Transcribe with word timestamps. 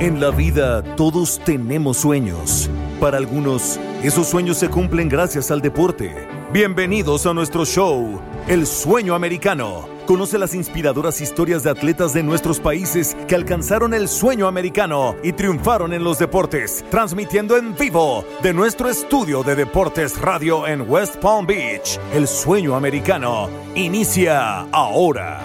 En 0.00 0.20
la 0.20 0.30
vida 0.30 0.80
todos 0.94 1.40
tenemos 1.44 1.96
sueños. 1.96 2.70
Para 3.00 3.16
algunos, 3.16 3.80
esos 4.04 4.28
sueños 4.28 4.56
se 4.56 4.68
cumplen 4.68 5.08
gracias 5.08 5.50
al 5.50 5.60
deporte. 5.60 6.14
Bienvenidos 6.52 7.26
a 7.26 7.34
nuestro 7.34 7.64
show, 7.64 8.20
El 8.46 8.68
Sueño 8.68 9.16
Americano. 9.16 9.88
Conoce 10.06 10.38
las 10.38 10.54
inspiradoras 10.54 11.20
historias 11.20 11.64
de 11.64 11.70
atletas 11.70 12.14
de 12.14 12.22
nuestros 12.22 12.60
países 12.60 13.16
que 13.26 13.34
alcanzaron 13.34 13.92
el 13.92 14.06
sueño 14.06 14.46
americano 14.46 15.16
y 15.24 15.32
triunfaron 15.32 15.92
en 15.92 16.04
los 16.04 16.20
deportes, 16.20 16.84
transmitiendo 16.92 17.56
en 17.56 17.74
vivo 17.74 18.24
de 18.40 18.54
nuestro 18.54 18.88
estudio 18.88 19.42
de 19.42 19.56
Deportes 19.56 20.16
Radio 20.20 20.64
en 20.68 20.88
West 20.88 21.16
Palm 21.16 21.44
Beach. 21.44 21.98
El 22.14 22.28
Sueño 22.28 22.76
Americano 22.76 23.50
inicia 23.74 24.60
ahora. 24.70 25.40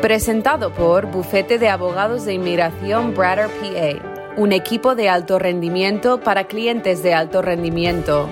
Presentado 0.00 0.72
por 0.72 1.06
Bufete 1.06 1.58
de 1.58 1.68
Abogados 1.68 2.24
de 2.24 2.32
Inmigración 2.32 3.14
Brader 3.14 3.48
PA, 3.48 4.36
un 4.36 4.52
equipo 4.52 4.94
de 4.94 5.08
alto 5.08 5.40
rendimiento 5.40 6.20
para 6.20 6.46
clientes 6.46 7.02
de 7.02 7.14
alto 7.14 7.42
rendimiento. 7.42 8.28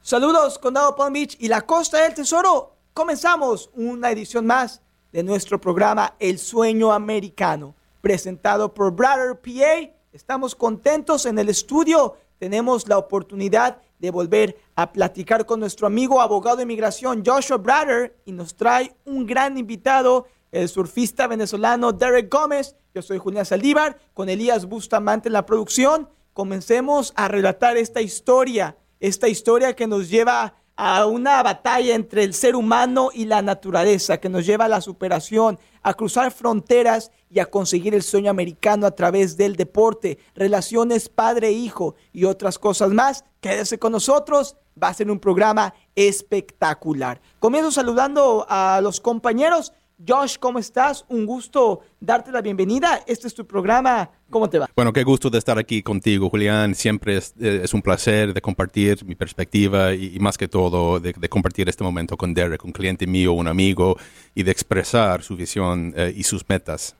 Saludos, 0.00 0.58
Condado 0.58 0.96
Palm 0.96 1.12
Beach 1.12 1.36
y 1.38 1.46
la 1.46 1.60
Costa 1.60 2.02
del 2.02 2.12
Tesoro. 2.12 2.74
Comenzamos 2.92 3.70
una 3.74 4.10
edición 4.10 4.46
más 4.46 4.82
de 5.12 5.22
nuestro 5.22 5.60
programa 5.60 6.16
El 6.18 6.40
Sueño 6.40 6.92
Americano, 6.92 7.76
presentado 8.00 8.74
por 8.74 8.90
Brader 8.90 9.40
PA. 9.40 9.94
Estamos 10.12 10.56
contentos 10.56 11.24
en 11.24 11.38
el 11.38 11.48
estudio. 11.48 12.16
Tenemos 12.40 12.88
la 12.88 12.98
oportunidad 12.98 13.78
de 14.02 14.10
volver 14.10 14.56
a 14.74 14.92
platicar 14.92 15.46
con 15.46 15.60
nuestro 15.60 15.86
amigo 15.86 16.20
abogado 16.20 16.56
de 16.56 16.64
inmigración 16.64 17.22
Joshua 17.24 17.56
Brader 17.56 18.16
y 18.24 18.32
nos 18.32 18.56
trae 18.56 18.96
un 19.04 19.24
gran 19.26 19.56
invitado, 19.56 20.26
el 20.50 20.68
surfista 20.68 21.28
venezolano 21.28 21.92
Derek 21.92 22.30
Gómez. 22.30 22.74
Yo 22.92 23.00
soy 23.00 23.18
Julián 23.18 23.46
Saldívar, 23.46 23.96
con 24.12 24.28
Elías 24.28 24.66
Bustamante 24.66 25.28
en 25.28 25.34
la 25.34 25.46
producción. 25.46 26.08
Comencemos 26.32 27.12
a 27.14 27.28
relatar 27.28 27.76
esta 27.76 28.02
historia, 28.02 28.76
esta 28.98 29.28
historia 29.28 29.76
que 29.76 29.86
nos 29.86 30.10
lleva 30.10 30.56
a 30.76 31.06
una 31.06 31.42
batalla 31.42 31.94
entre 31.94 32.24
el 32.24 32.34
ser 32.34 32.56
humano 32.56 33.10
y 33.12 33.26
la 33.26 33.42
naturaleza, 33.42 34.18
que 34.18 34.28
nos 34.28 34.46
lleva 34.46 34.64
a 34.64 34.68
la 34.68 34.80
superación, 34.80 35.58
a 35.82 35.94
cruzar 35.94 36.30
fronteras 36.30 37.10
y 37.28 37.38
a 37.38 37.46
conseguir 37.46 37.94
el 37.94 38.02
sueño 38.02 38.30
americano 38.30 38.86
a 38.86 38.94
través 38.94 39.36
del 39.36 39.56
deporte, 39.56 40.18
relaciones 40.34 41.08
padre-hijo 41.08 41.94
y 42.12 42.24
otras 42.24 42.58
cosas 42.58 42.90
más. 42.90 43.24
Quédese 43.40 43.78
con 43.78 43.92
nosotros, 43.92 44.56
va 44.80 44.88
a 44.88 44.94
ser 44.94 45.10
un 45.10 45.18
programa 45.18 45.74
espectacular. 45.94 47.20
Comienzo 47.38 47.70
saludando 47.70 48.46
a 48.48 48.80
los 48.82 49.00
compañeros. 49.00 49.72
Josh, 50.06 50.36
¿cómo 50.38 50.58
estás? 50.58 51.04
Un 51.08 51.26
gusto 51.26 51.80
darte 52.00 52.32
la 52.32 52.40
bienvenida. 52.40 53.02
Este 53.06 53.28
es 53.28 53.34
tu 53.34 53.46
programa. 53.46 54.10
¿Cómo 54.30 54.48
te 54.50 54.58
va? 54.58 54.68
Bueno, 54.74 54.92
qué 54.92 55.04
gusto 55.04 55.30
de 55.30 55.38
estar 55.38 55.58
aquí 55.58 55.82
contigo, 55.82 56.28
Julián. 56.28 56.74
Siempre 56.74 57.18
es, 57.18 57.34
eh, 57.40 57.60
es 57.62 57.72
un 57.72 57.82
placer 57.82 58.34
de 58.34 58.40
compartir 58.40 59.04
mi 59.04 59.14
perspectiva 59.14 59.92
y, 59.94 60.16
y 60.16 60.18
más 60.18 60.38
que 60.38 60.48
todo 60.48 60.98
de, 60.98 61.12
de, 61.12 61.28
compartir 61.28 61.68
este 61.68 61.84
momento 61.84 62.16
con 62.16 62.34
Derek, 62.34 62.64
un 62.64 62.72
cliente 62.72 63.06
mío, 63.06 63.32
un 63.32 63.46
amigo, 63.46 63.96
y 64.34 64.42
de 64.42 64.50
expresar 64.50 65.22
su 65.22 65.36
visión 65.36 65.92
eh, 65.96 66.12
y 66.16 66.24
sus 66.24 66.48
metas. 66.48 66.96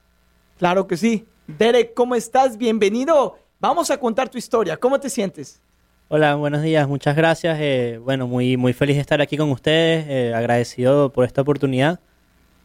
Claro 0.59 0.87
que 0.87 0.97
sí. 0.97 1.27
Derek, 1.47 1.95
¿cómo 1.95 2.15
estás? 2.15 2.57
Bienvenido. 2.57 3.39
Vamos 3.59 3.91
a 3.91 3.99
contar 3.99 4.29
tu 4.29 4.39
historia. 4.39 4.77
¿Cómo 4.77 5.01
te 5.01 5.11
sientes? 5.11 5.61
Hola, 6.09 6.37
buenos 6.37 6.63
días. 6.63 6.87
Muchas 6.87 7.17
gracias. 7.17 7.59
Eh, 7.61 7.99
bueno, 8.03 8.29
muy, 8.29 8.57
muy 8.57 8.75
feliz 8.75 8.97
de 8.97 9.01
estar 9.01 9.21
aquí 9.21 9.37
con 9.37 9.51
ustedes. 9.51 10.05
Eh, 10.09 10.35
agradecido 10.35 11.11
por 11.11 11.25
esta 11.25 11.41
oportunidad 11.41 11.99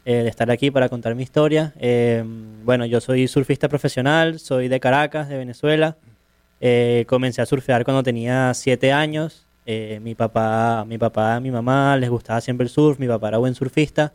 eh, 0.08 0.24
de 0.24 0.30
estar 0.30 0.50
aquí 0.50 0.72
para 0.72 0.88
contar 0.88 1.16
mi 1.16 1.24
historia. 1.24 1.74
Eh, 1.78 2.24
bueno, 2.64 2.86
yo 2.86 3.02
soy 3.02 3.28
surfista 3.28 3.68
profesional, 3.68 4.40
soy 4.40 4.70
de 4.70 4.80
Caracas, 4.80 5.28
de 5.28 5.38
Venezuela. 5.38 5.98
Eh, 6.62 7.04
comencé 7.10 7.42
a 7.42 7.46
surfear 7.46 7.84
cuando 7.84 8.04
tenía 8.04 8.54
siete 8.54 8.94
años. 8.94 9.46
Eh, 9.66 10.00
mi 10.02 10.16
papá, 10.16 10.86
mi 10.88 10.98
papá, 10.98 11.42
mi 11.42 11.52
mamá 11.52 11.98
les 11.98 12.10
gustaba 12.10 12.40
siempre 12.40 12.64
el 12.64 12.70
surf. 12.70 13.00
Mi 13.00 13.08
papá 13.10 13.28
era 13.28 13.38
buen 13.38 13.54
surfista 13.54 14.14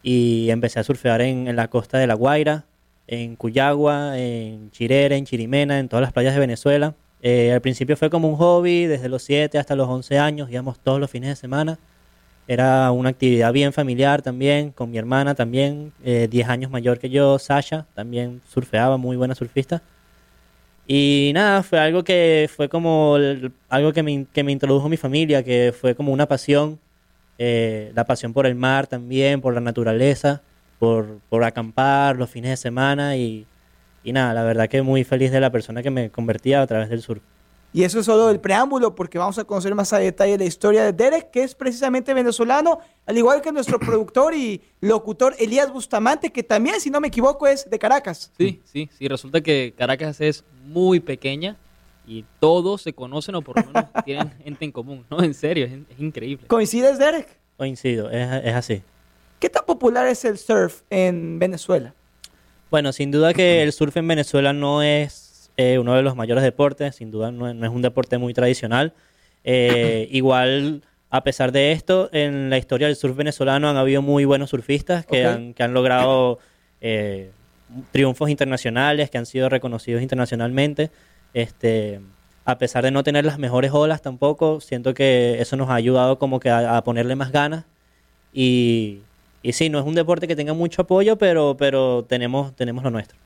y 0.00 0.48
empecé 0.50 0.78
a 0.78 0.84
surfear 0.84 1.20
en, 1.22 1.48
en 1.48 1.56
la 1.56 1.66
costa 1.66 1.98
de 1.98 2.06
La 2.06 2.14
Guaira, 2.14 2.64
en 3.08 3.34
Cuyagua, 3.34 4.16
en 4.16 4.70
Chirera, 4.70 5.16
en 5.16 5.24
Chirimena, 5.24 5.80
en 5.80 5.88
todas 5.88 6.02
las 6.02 6.12
playas 6.12 6.34
de 6.34 6.40
Venezuela. 6.40 6.94
Eh, 7.20 7.52
al 7.52 7.60
principio 7.60 7.96
fue 7.96 8.10
como 8.10 8.28
un 8.28 8.36
hobby, 8.36 8.86
desde 8.86 9.08
los 9.08 9.24
7 9.24 9.58
hasta 9.58 9.74
los 9.74 9.88
11 9.88 10.20
años, 10.20 10.50
íbamos 10.52 10.78
todos 10.78 11.00
los 11.00 11.10
fines 11.10 11.30
de 11.30 11.34
semana. 11.34 11.80
Era 12.48 12.90
una 12.92 13.08
actividad 13.10 13.52
bien 13.52 13.72
familiar 13.72 14.22
también, 14.22 14.70
con 14.72 14.90
mi 14.90 14.98
hermana 14.98 15.34
también, 15.34 15.92
eh, 16.04 16.28
10 16.30 16.48
años 16.48 16.70
mayor 16.70 16.98
que 16.98 17.10
yo, 17.10 17.38
Sasha, 17.38 17.86
también 17.94 18.40
surfeaba, 18.48 18.96
muy 18.96 19.16
buena 19.16 19.34
surfista. 19.34 19.82
Y 20.86 21.32
nada, 21.34 21.62
fue 21.62 21.78
algo 21.80 22.04
que 22.04 22.48
fue 22.54 22.68
como 22.68 23.16
el- 23.16 23.52
algo 23.68 23.92
que 23.92 24.02
me, 24.02 24.26
que 24.32 24.44
me 24.44 24.52
introdujo 24.52 24.88
mi 24.88 24.96
familia, 24.96 25.42
que 25.42 25.74
fue 25.78 25.94
como 25.96 26.12
una 26.12 26.26
pasión, 26.26 26.78
eh, 27.38 27.92
la 27.94 28.04
pasión 28.04 28.32
por 28.32 28.46
el 28.46 28.54
mar 28.54 28.86
también, 28.86 29.40
por 29.40 29.54
la 29.54 29.60
naturaleza, 29.60 30.42
por, 30.78 31.20
por 31.28 31.44
acampar 31.44 32.16
los 32.16 32.30
fines 32.30 32.50
de 32.50 32.56
semana 32.56 33.16
y, 33.16 33.46
y 34.04 34.12
nada, 34.12 34.34
la 34.34 34.44
verdad 34.44 34.68
que 34.68 34.82
muy 34.82 35.04
feliz 35.04 35.32
de 35.32 35.40
la 35.40 35.50
persona 35.50 35.82
que 35.82 35.90
me 35.90 36.10
convertía 36.10 36.62
a 36.62 36.66
través 36.66 36.88
del 36.90 37.02
surf. 37.02 37.22
Y 37.72 37.84
eso 37.84 38.00
es 38.00 38.06
solo 38.06 38.30
el 38.30 38.40
preámbulo, 38.40 38.94
porque 38.94 39.18
vamos 39.18 39.38
a 39.38 39.44
conocer 39.44 39.74
más 39.74 39.92
a 39.92 39.98
detalle 39.98 40.38
la 40.38 40.44
historia 40.44 40.84
de 40.84 40.92
Derek, 40.92 41.30
que 41.30 41.42
es 41.42 41.54
precisamente 41.54 42.14
venezolano, 42.14 42.78
al 43.04 43.18
igual 43.18 43.42
que 43.42 43.52
nuestro 43.52 43.78
productor 43.78 44.34
y 44.34 44.62
locutor 44.80 45.34
Elías 45.38 45.70
Bustamante, 45.70 46.32
que 46.32 46.42
también, 46.42 46.80
si 46.80 46.88
no 46.88 47.00
me 47.00 47.08
equivoco, 47.08 47.46
es 47.46 47.68
de 47.68 47.78
Caracas. 47.78 48.32
Sí, 48.38 48.62
sí, 48.64 48.88
sí. 48.96 49.08
Resulta 49.08 49.42
que 49.42 49.74
Caracas 49.76 50.20
es 50.20 50.44
muy 50.64 51.00
pequeña 51.00 51.56
y 52.06 52.24
todos 52.40 52.82
se 52.82 52.92
conocen 52.92 53.34
o 53.34 53.42
por 53.42 53.56
lo 53.56 53.66
menos 53.66 53.90
tienen 54.04 54.30
gente 54.42 54.64
en 54.64 54.72
común. 54.72 55.04
No, 55.10 55.22
en 55.22 55.34
serio, 55.34 55.66
es, 55.66 55.72
es 55.72 56.00
increíble. 56.00 56.46
¿Coincides, 56.46 56.98
Derek? 56.98 57.28
Coincido, 57.58 58.10
es, 58.10 58.44
es 58.44 58.54
así. 58.54 58.82
¿Qué 59.38 59.50
tan 59.50 59.66
popular 59.66 60.06
es 60.06 60.24
el 60.24 60.38
surf 60.38 60.80
en 60.88 61.38
Venezuela? 61.38 61.94
Bueno, 62.70 62.92
sin 62.92 63.10
duda 63.10 63.34
que 63.34 63.62
el 63.62 63.72
surf 63.72 63.96
en 63.96 64.08
Venezuela 64.08 64.52
no 64.52 64.82
es 64.82 65.25
eh, 65.56 65.78
uno 65.78 65.94
de 65.94 66.02
los 66.02 66.16
mayores 66.16 66.44
deportes, 66.44 66.96
sin 66.96 67.10
duda 67.10 67.30
no 67.30 67.48
es, 67.48 67.54
no 67.54 67.66
es 67.66 67.72
un 67.72 67.82
deporte 67.82 68.18
muy 68.18 68.34
tradicional. 68.34 68.92
Eh, 69.44 70.08
igual, 70.10 70.82
a 71.10 71.22
pesar 71.22 71.52
de 71.52 71.72
esto, 71.72 72.10
en 72.12 72.50
la 72.50 72.58
historia 72.58 72.88
del 72.88 72.96
surf 72.96 73.16
venezolano 73.16 73.68
han 73.68 73.76
habido 73.76 74.02
muy 74.02 74.24
buenos 74.24 74.50
surfistas 74.50 75.06
que, 75.06 75.24
han, 75.24 75.54
que 75.54 75.62
han 75.62 75.72
logrado 75.72 76.38
eh, 76.80 77.30
triunfos 77.92 78.28
internacionales, 78.28 79.10
que 79.10 79.18
han 79.18 79.26
sido 79.26 79.48
reconocidos 79.48 80.02
internacionalmente. 80.02 80.90
Este, 81.32 82.00
a 82.44 82.58
pesar 82.58 82.84
de 82.84 82.90
no 82.90 83.02
tener 83.02 83.24
las 83.24 83.38
mejores 83.38 83.72
olas 83.72 84.02
tampoco, 84.02 84.60
siento 84.60 84.94
que 84.94 85.40
eso 85.40 85.56
nos 85.56 85.68
ha 85.68 85.74
ayudado 85.74 86.18
como 86.18 86.40
que 86.40 86.50
a, 86.50 86.76
a 86.76 86.84
ponerle 86.84 87.14
más 87.14 87.32
ganas. 87.32 87.64
Y, 88.32 89.00
y 89.42 89.52
sí, 89.52 89.68
no 89.70 89.78
es 89.78 89.86
un 89.86 89.94
deporte 89.94 90.28
que 90.28 90.36
tenga 90.36 90.54
mucho 90.54 90.82
apoyo, 90.82 91.16
pero, 91.16 91.56
pero 91.58 92.04
tenemos, 92.04 92.54
tenemos 92.54 92.84
lo 92.84 92.90
nuestro. 92.90 93.18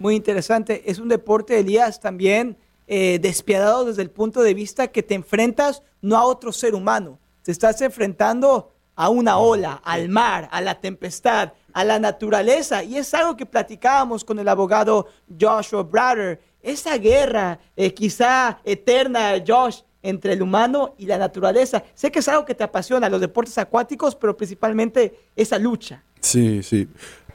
Muy 0.00 0.16
interesante. 0.16 0.82
Es 0.90 0.98
un 0.98 1.08
deporte, 1.08 1.58
Elías, 1.58 2.00
también 2.00 2.56
eh, 2.86 3.18
despiadado 3.20 3.84
desde 3.84 4.00
el 4.00 4.10
punto 4.10 4.40
de 4.40 4.54
vista 4.54 4.88
que 4.88 5.02
te 5.02 5.14
enfrentas 5.14 5.82
no 6.00 6.16
a 6.16 6.24
otro 6.24 6.52
ser 6.52 6.74
humano, 6.74 7.18
te 7.42 7.52
estás 7.52 7.82
enfrentando 7.82 8.72
a 8.96 9.10
una 9.10 9.36
ola, 9.36 9.82
al 9.84 10.08
mar, 10.08 10.48
a 10.52 10.62
la 10.62 10.80
tempestad, 10.80 11.52
a 11.74 11.84
la 11.84 11.98
naturaleza. 11.98 12.82
Y 12.82 12.96
es 12.96 13.12
algo 13.12 13.36
que 13.36 13.44
platicábamos 13.44 14.24
con 14.24 14.38
el 14.38 14.48
abogado 14.48 15.06
Joshua 15.38 15.82
Brader. 15.82 16.40
Esa 16.62 16.96
guerra, 16.96 17.58
eh, 17.76 17.92
quizá 17.92 18.58
eterna, 18.64 19.34
Josh, 19.46 19.82
entre 20.02 20.32
el 20.32 20.40
humano 20.40 20.94
y 20.96 21.04
la 21.04 21.18
naturaleza. 21.18 21.84
Sé 21.94 22.10
que 22.10 22.20
es 22.20 22.28
algo 22.28 22.46
que 22.46 22.54
te 22.54 22.64
apasiona, 22.64 23.10
los 23.10 23.20
deportes 23.20 23.58
acuáticos, 23.58 24.16
pero 24.16 24.34
principalmente 24.34 25.14
esa 25.36 25.58
lucha. 25.58 26.02
Sí, 26.20 26.62
sí. 26.62 26.88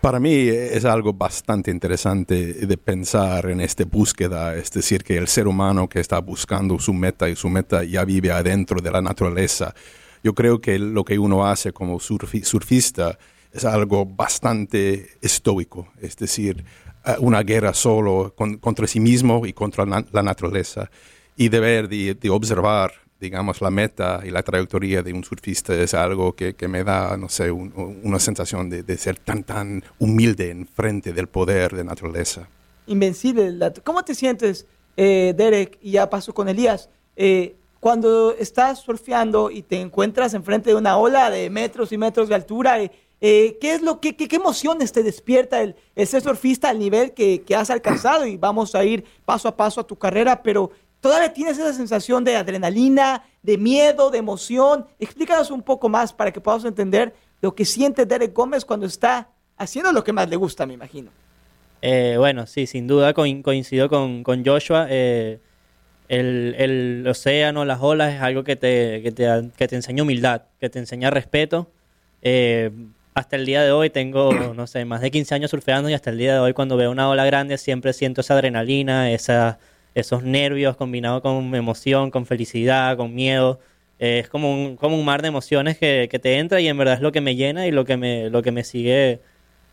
Para 0.06 0.20
mí 0.20 0.36
es 0.50 0.86
algo 0.86 1.14
bastante 1.14 1.72
interesante 1.72 2.54
de 2.54 2.78
pensar 2.78 3.50
en 3.50 3.60
esta 3.60 3.86
búsqueda, 3.86 4.56
es 4.56 4.70
decir, 4.70 5.04
que 5.04 5.18
el 5.18 5.28
ser 5.28 5.48
humano 5.48 5.90
que 5.90 6.00
está 6.00 6.20
buscando 6.20 6.78
su 6.78 6.94
meta 6.94 7.28
y 7.28 7.36
su 7.36 7.50
meta 7.50 7.84
ya 7.84 8.06
vive 8.06 8.32
adentro 8.32 8.80
de 8.80 8.92
la 8.92 9.02
naturaleza. 9.02 9.74
Yo 10.24 10.36
creo 10.36 10.62
que 10.62 10.78
lo 10.78 11.04
que 11.04 11.18
uno 11.18 11.48
hace 11.48 11.74
como 11.74 11.98
surfi- 12.00 12.44
surfista 12.44 13.18
es 13.52 13.66
algo 13.66 14.06
bastante 14.06 15.10
estoico, 15.24 15.88
es 16.00 16.16
decir, 16.18 16.64
eh, 17.04 17.16
una 17.18 17.42
guerra 17.42 17.74
solo 17.74 18.32
con- 18.38 18.58
contra 18.60 18.86
sí 18.86 19.00
mismo 19.00 19.44
y 19.48 19.54
contra 19.54 19.88
na- 19.88 20.06
la 20.12 20.22
naturaleza. 20.22 20.88
Y 21.36 21.50
de 21.50 21.60
ver, 21.60 21.90
de, 21.90 22.14
de 22.14 22.30
observar, 22.30 22.92
digamos, 23.20 23.62
la 23.62 23.70
meta 23.72 24.22
y 24.26 24.30
la 24.30 24.44
trayectoria 24.44 25.02
de 25.02 25.14
un 25.14 25.24
surfista 25.24 25.74
es 25.74 25.94
algo 25.94 26.34
que, 26.36 26.54
que 26.54 26.68
me 26.68 26.84
da, 26.84 27.16
no 27.18 27.30
sé, 27.30 27.50
un- 27.52 27.72
un- 27.76 28.00
una 28.04 28.20
sensación 28.20 28.70
de, 28.70 28.84
de 28.84 28.98
ser 28.98 29.18
tan, 29.18 29.44
tan 29.44 29.84
humilde 30.00 30.52
en 30.52 30.68
frente 30.68 31.14
del 31.14 31.28
poder 31.28 31.76
de 31.76 31.84
naturaleza. 31.84 32.48
Invencible. 32.88 33.58
¿Cómo 33.84 34.04
te 34.04 34.14
sientes, 34.16 34.66
eh, 34.98 35.34
Derek? 35.36 35.78
Y 35.82 35.92
ya 35.92 36.10
paso 36.10 36.34
con 36.34 36.48
Elías. 36.50 36.90
Eh, 37.16 37.56
cuando 37.80 38.34
estás 38.38 38.80
surfeando 38.80 39.50
y 39.52 39.62
te 39.62 39.80
encuentras 39.80 40.34
enfrente 40.34 40.70
de 40.72 40.76
una 40.76 40.98
ola 40.98 41.30
de 41.30 41.50
metros 41.50 41.92
y 41.92 41.98
metros 41.98 42.30
de 42.30 42.36
altura, 42.36 42.82
eh, 42.82 42.92
eh, 43.22 43.58
¿qué 43.62 43.76
es 43.76 43.82
lo 43.82 44.02
qué, 44.02 44.16
qué 44.16 44.28
emociones 44.36 44.92
te 44.92 45.02
despierta 45.04 45.62
el, 45.62 45.76
el 45.96 46.06
ser 46.08 46.22
surfista 46.22 46.70
al 46.70 46.80
nivel 46.80 47.14
que, 47.14 47.42
que 47.44 47.56
has 47.56 47.70
alcanzado? 47.70 48.26
Y 48.28 48.38
vamos 48.38 48.76
a 48.76 48.84
ir 48.84 49.04
paso 49.24 49.48
a 49.48 49.56
paso 49.56 49.82
a 49.82 49.88
tu 49.88 49.96
carrera, 49.96 50.44
pero 50.44 50.72
todavía 51.06 51.32
tienes 51.32 51.60
esa 51.60 51.72
sensación 51.72 52.24
de 52.24 52.36
adrenalina, 52.36 53.22
de 53.44 53.60
miedo, 53.60 54.10
de 54.10 54.18
emoción. 54.18 54.88
Explícanos 55.00 55.52
un 55.52 55.62
poco 55.62 55.88
más 55.88 56.12
para 56.12 56.32
que 56.32 56.42
podamos 56.42 56.66
entender 56.66 57.14
lo 57.42 57.54
que 57.54 57.64
siente 57.64 58.08
Derek 58.08 58.34
Gómez 58.34 58.66
cuando 58.66 58.88
está 58.88 59.30
haciendo 59.56 59.92
lo 59.92 60.04
que 60.04 60.12
más 60.12 60.28
le 60.28 60.36
gusta, 60.36 60.66
me 60.66 60.74
imagino. 60.74 61.12
Eh, 61.84 62.16
bueno, 62.18 62.48
sí, 62.48 62.66
sin 62.66 62.88
duda 62.88 63.14
coin- 63.14 63.44
coincido 63.44 63.88
con, 63.88 64.24
Joshua. 64.44 64.88
eh, 64.90 65.38
el, 66.10 66.56
el 66.58 67.06
océano, 67.08 67.66
las 67.66 67.80
olas 67.84 68.16
es 68.16 68.22
algo 68.22 68.44
que 68.44 68.56
te, 68.56 69.04
que 69.04 69.12
te, 69.12 69.52
que 69.56 69.68
te 69.68 69.76
enseña 69.76 70.02
humildad, 70.02 70.42
que 70.60 70.72
te 70.72 70.80
enseña 70.80 71.12
respeto. 71.12 71.70
Eh, 72.24 72.72
hasta 73.14 73.36
el 73.36 73.46
día 73.46 73.62
de 73.62 73.72
hoy 73.72 73.92
tengo, 73.92 74.34
no 74.56 74.66
sé, 74.66 74.86
más 74.86 75.02
de 75.02 75.12
15 75.12 75.36
años 75.36 75.52
surfeando 75.52 75.88
y 75.88 75.94
hasta 75.94 76.10
el 76.10 76.18
día 76.18 76.34
de 76.34 76.40
hoy 76.40 76.54
cuando 76.54 76.76
veo 76.78 76.90
una 76.90 77.08
ola 77.10 77.26
grande 77.26 77.60
siempre 77.60 77.94
siento 77.94 78.22
esa 78.22 78.34
adrenalina, 78.34 79.12
esa, 79.12 79.60
esos 79.96 80.24
nervios 80.24 80.76
combinados 80.76 81.22
con 81.22 81.56
emoción, 81.56 82.12
con 82.12 82.26
felicidad, 82.26 82.98
con 82.98 83.16
miedo. 83.16 83.60
Eh, 83.98 84.20
es 84.20 84.30
como 84.30 84.52
un, 84.52 84.76
como 84.76 84.98
un 84.98 85.06
mar 85.06 85.22
de 85.22 85.30
emociones 85.30 85.78
que, 85.78 86.10
que 86.12 86.20
te 86.20 86.38
entra 86.38 86.60
y 86.60 86.68
en 86.68 86.78
verdad 86.78 86.96
es 86.96 87.02
lo 87.02 87.14
que 87.14 87.22
me 87.22 87.36
llena 87.36 87.66
y 87.66 87.72
lo 87.72 87.86
que 87.86 87.96
me, 87.96 88.30
lo 88.30 88.42
que 88.42 88.52
me 88.52 88.66
sigue 88.66 89.22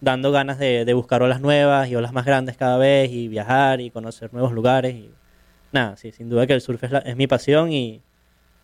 dando 0.01 0.31
ganas 0.31 0.59
de, 0.59 0.85
de 0.85 0.95
buscar 0.95 1.23
olas 1.23 1.41
nuevas 1.41 1.89
y 1.89 1.97
olas 1.97 2.13
más 2.13 2.25
grandes 2.25 2.57
cada 2.57 2.79
vez 2.79 3.11
y 3.11 3.29
viajar 3.29 3.81
y 3.81 3.91
conocer 3.91 4.33
nuevos 4.33 4.53
lugares. 4.53 4.95
Y, 4.95 5.11
nada, 5.73 5.97
sí, 5.97 6.13
sin 6.13 6.29
duda 6.29 6.47
que 6.47 6.53
el 6.53 6.61
surf 6.61 6.83
es, 6.85 6.93
es 7.05 7.17
mi 7.17 7.27
pasión 7.27 7.73
y, 7.73 8.01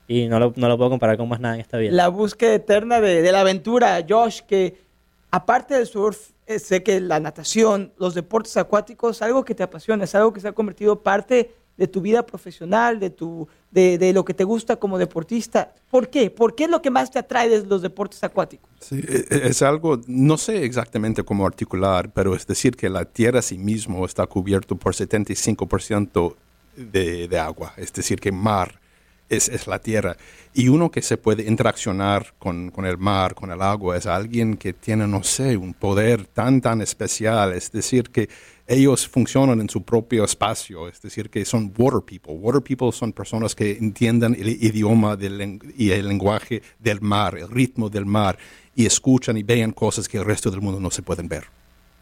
y 0.06 0.28
no, 0.28 0.38
lo, 0.38 0.52
no 0.56 0.68
lo 0.68 0.76
puedo 0.76 0.90
comparar 0.90 1.16
con 1.16 1.28
más 1.28 1.40
nada 1.40 1.56
en 1.56 1.60
esta 1.60 1.78
vida. 1.78 1.92
La 1.92 2.08
búsqueda 2.08 2.54
eterna 2.54 3.00
de, 3.00 3.20
de 3.20 3.32
la 3.32 3.40
aventura, 3.40 4.04
Josh, 4.08 4.40
que 4.40 4.87
aparte 5.30 5.74
del 5.74 5.86
surf, 5.86 6.30
eh, 6.46 6.58
sé 6.58 6.82
que 6.82 7.00
la 7.00 7.20
natación, 7.20 7.92
los 7.98 8.14
deportes 8.14 8.56
acuáticos, 8.56 9.22
algo 9.22 9.44
que 9.44 9.54
te 9.54 9.62
apasiona, 9.62 10.04
es 10.04 10.14
algo 10.14 10.32
que 10.32 10.40
se 10.40 10.48
ha 10.48 10.52
convertido 10.52 11.02
parte 11.02 11.54
de 11.76 11.86
tu 11.86 12.00
vida 12.00 12.26
profesional, 12.26 12.98
de, 12.98 13.10
tu, 13.10 13.46
de, 13.70 13.98
de 13.98 14.12
lo 14.12 14.24
que 14.24 14.34
te 14.34 14.42
gusta 14.42 14.76
como 14.76 14.98
deportista. 14.98 15.74
¿Por 15.90 16.08
qué? 16.08 16.28
¿Por 16.28 16.56
qué 16.56 16.64
es 16.64 16.70
lo 16.70 16.82
que 16.82 16.90
más 16.90 17.10
te 17.10 17.20
atrae 17.20 17.48
de 17.48 17.64
los 17.64 17.82
deportes 17.82 18.24
acuáticos? 18.24 18.68
Sí, 18.80 18.96
e- 19.06 19.26
e- 19.30 19.48
es 19.48 19.62
algo, 19.62 20.00
no 20.08 20.38
sé 20.38 20.64
exactamente 20.64 21.22
cómo 21.22 21.46
articular, 21.46 22.10
pero 22.12 22.34
es 22.34 22.46
decir 22.46 22.76
que 22.76 22.88
la 22.88 23.04
Tierra 23.04 23.42
sí 23.42 23.58
mismo 23.58 24.04
está 24.04 24.26
cubierto 24.26 24.74
por 24.74 24.94
75% 24.94 26.34
de, 26.76 27.28
de 27.28 27.38
agua, 27.38 27.74
es 27.76 27.92
decir 27.92 28.18
que 28.18 28.32
mar 28.32 28.80
es, 29.28 29.48
es 29.48 29.66
la 29.66 29.78
Tierra. 29.78 30.16
Y 30.54 30.68
uno 30.68 30.90
que 30.90 31.02
se 31.02 31.16
puede 31.16 31.44
interaccionar 31.44 32.34
con, 32.38 32.70
con 32.70 32.86
el 32.86 32.98
mar, 32.98 33.34
con 33.34 33.50
el 33.50 33.62
agua, 33.62 33.96
es 33.96 34.06
alguien 34.06 34.56
que 34.56 34.72
tiene, 34.72 35.06
no 35.06 35.22
sé, 35.22 35.56
un 35.56 35.74
poder 35.74 36.26
tan, 36.26 36.60
tan 36.60 36.80
especial, 36.80 37.52
es 37.52 37.70
decir 37.70 38.10
que 38.10 38.28
ellos 38.66 39.08
funcionan 39.08 39.60
en 39.60 39.70
su 39.70 39.82
propio 39.82 40.24
espacio, 40.24 40.88
es 40.88 41.00
decir, 41.00 41.30
que 41.30 41.44
son 41.46 41.72
water 41.78 42.02
people. 42.04 42.34
Water 42.34 42.60
people 42.60 42.92
son 42.92 43.12
personas 43.14 43.54
que 43.54 43.72
entiendan 43.72 44.34
el 44.34 44.48
idioma 44.48 45.16
del 45.16 45.58
y 45.76 45.90
el 45.90 46.06
lenguaje 46.06 46.62
del 46.78 47.00
mar, 47.00 47.38
el 47.38 47.48
ritmo 47.48 47.88
del 47.88 48.04
mar, 48.04 48.38
y 48.74 48.84
escuchan 48.84 49.38
y 49.38 49.42
vean 49.42 49.72
cosas 49.72 50.06
que 50.06 50.18
el 50.18 50.24
resto 50.24 50.50
del 50.50 50.60
mundo 50.60 50.80
no 50.80 50.90
se 50.90 51.02
pueden 51.02 51.28
ver. 51.28 51.44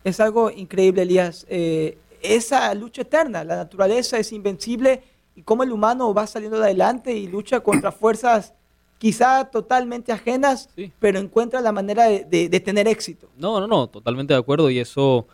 Es 0.03 0.19
algo 0.19 0.51
increíble, 0.51 1.03
Elías. 1.03 1.47
Eh, 1.49 1.99
esa 2.21 2.75
lucha 2.75 3.03
eterna, 3.03 3.45
la 3.45 3.57
naturaleza 3.57 4.19
es 4.19 4.33
invencible 4.33 5.03
y 5.37 5.43
cómo 5.43 5.63
el 5.63 5.71
humano 5.71 6.13
va 6.13 6.27
saliendo 6.27 6.57
adelante 6.63 7.15
y 7.17 7.29
lucha 7.29 7.61
contra 7.61 7.93
fuerzas 7.93 8.55
quizá 8.99 9.45
totalmente 9.45 10.11
ajenas, 10.11 10.71
Sí. 10.75 10.91
pero 10.99 11.19
encuentra 11.19 11.61
la 11.61 11.71
manera 11.71 12.05
de, 12.07 12.25
de- 12.25 12.49
de 12.49 12.61
tener 12.61 12.89
éxito. 12.89 13.29
No, 13.37 13.61
no, 13.61 13.67
no, 13.67 13.87
totalmente 13.89 14.33
de 14.33 14.41
acuerdo. 14.41 14.71
Y 14.71 14.79
eso, 14.79 15.27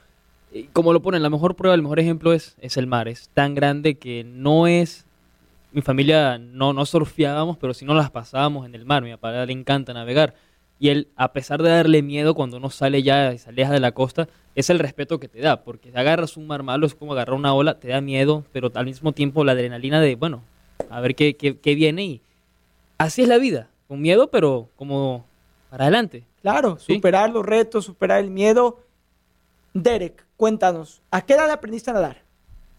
eh, 0.53 0.69
como 0.73 0.93
lo 0.93 1.01
ponen, 1.01 1.23
la 1.23 1.31
mejor 1.31 1.55
prueba, 1.55 1.75
el 1.77 1.83
mejor 1.83 2.01
ejemplo 2.01 2.33
es, 2.33 2.57
es 2.61 2.77
el 2.77 2.89
mar. 2.89 3.07
Es 3.07 3.29
tan 3.33 3.55
grande 3.55 3.95
que 3.99 4.25
no 4.25 4.67
es. 4.67 5.07
Mi 5.71 5.81
familia 5.81 6.37
no, 6.39 6.73
no 6.73 6.85
surfeábamos, 6.85 7.57
pero 7.57 7.73
sí 7.73 7.85
nos 7.85 7.97
las 7.97 8.11
pasábamos 8.11 8.67
en 8.67 8.75
el 8.75 8.85
mar. 8.85 9.03
Mi 9.05 9.13
papá 9.13 9.47
le 9.47 9.53
encanta 9.53 9.95
navegar. 9.95 10.35
Y 10.81 10.89
él, 10.89 11.09
a 11.15 11.33
pesar 11.33 11.63
de 11.63 11.71
darle 11.71 12.03
miedo 12.03 12.35
cuando 12.35 12.57
uno 12.57 12.69
sale 12.69 13.05
ya 13.05 13.33
y 13.33 13.39
se 13.39 13.49
aleja 13.51 13.73
de 13.73 13.79
la 13.81 13.93
costa, 13.93 14.29
es 14.55 14.71
el 14.71 14.79
respeto 14.79 15.19
que 15.19 15.29
te 15.29 15.41
da. 15.41 15.63
Porque 15.63 15.91
si 15.91 15.97
agarras 15.97 16.37
un 16.37 16.47
mar 16.47 16.63
malo, 16.63 16.87
es 16.87 16.95
como 16.95 17.13
agarrar 17.13 17.35
una 17.37 17.55
ola, 17.55 17.79
te 17.79 17.89
da 17.89 18.01
miedo, 18.01 18.45
pero 18.53 18.71
al 18.75 18.85
mismo 18.87 19.13
tiempo 19.13 19.45
la 19.45 19.53
adrenalina 19.53 20.01
de, 20.01 20.15
bueno, 20.17 20.43
a 20.91 21.01
ver 21.01 21.15
qué, 21.15 21.37
qué, 21.37 21.59
qué 21.59 21.75
viene. 21.75 22.05
Y 22.05 22.21
así 22.99 23.23
es 23.23 23.29
la 23.29 23.39
vida. 23.39 23.69
Con 23.89 24.01
miedo, 24.01 24.31
pero 24.31 24.69
como 24.77 25.25
para 25.71 25.85
adelante. 25.85 26.25
Claro, 26.43 26.79
Sí. 26.79 26.95
superar 26.95 27.31
los 27.31 27.45
retos, 27.47 27.85
superar 27.85 28.21
el 28.21 28.31
miedo. 28.31 28.81
Derek, 29.75 30.25
cuéntanos, 30.37 31.01
¿a 31.11 31.23
qué 31.23 31.35
edad 31.35 31.51
aprendiste 31.51 31.91
a 31.91 31.95
nadar? 31.95 32.23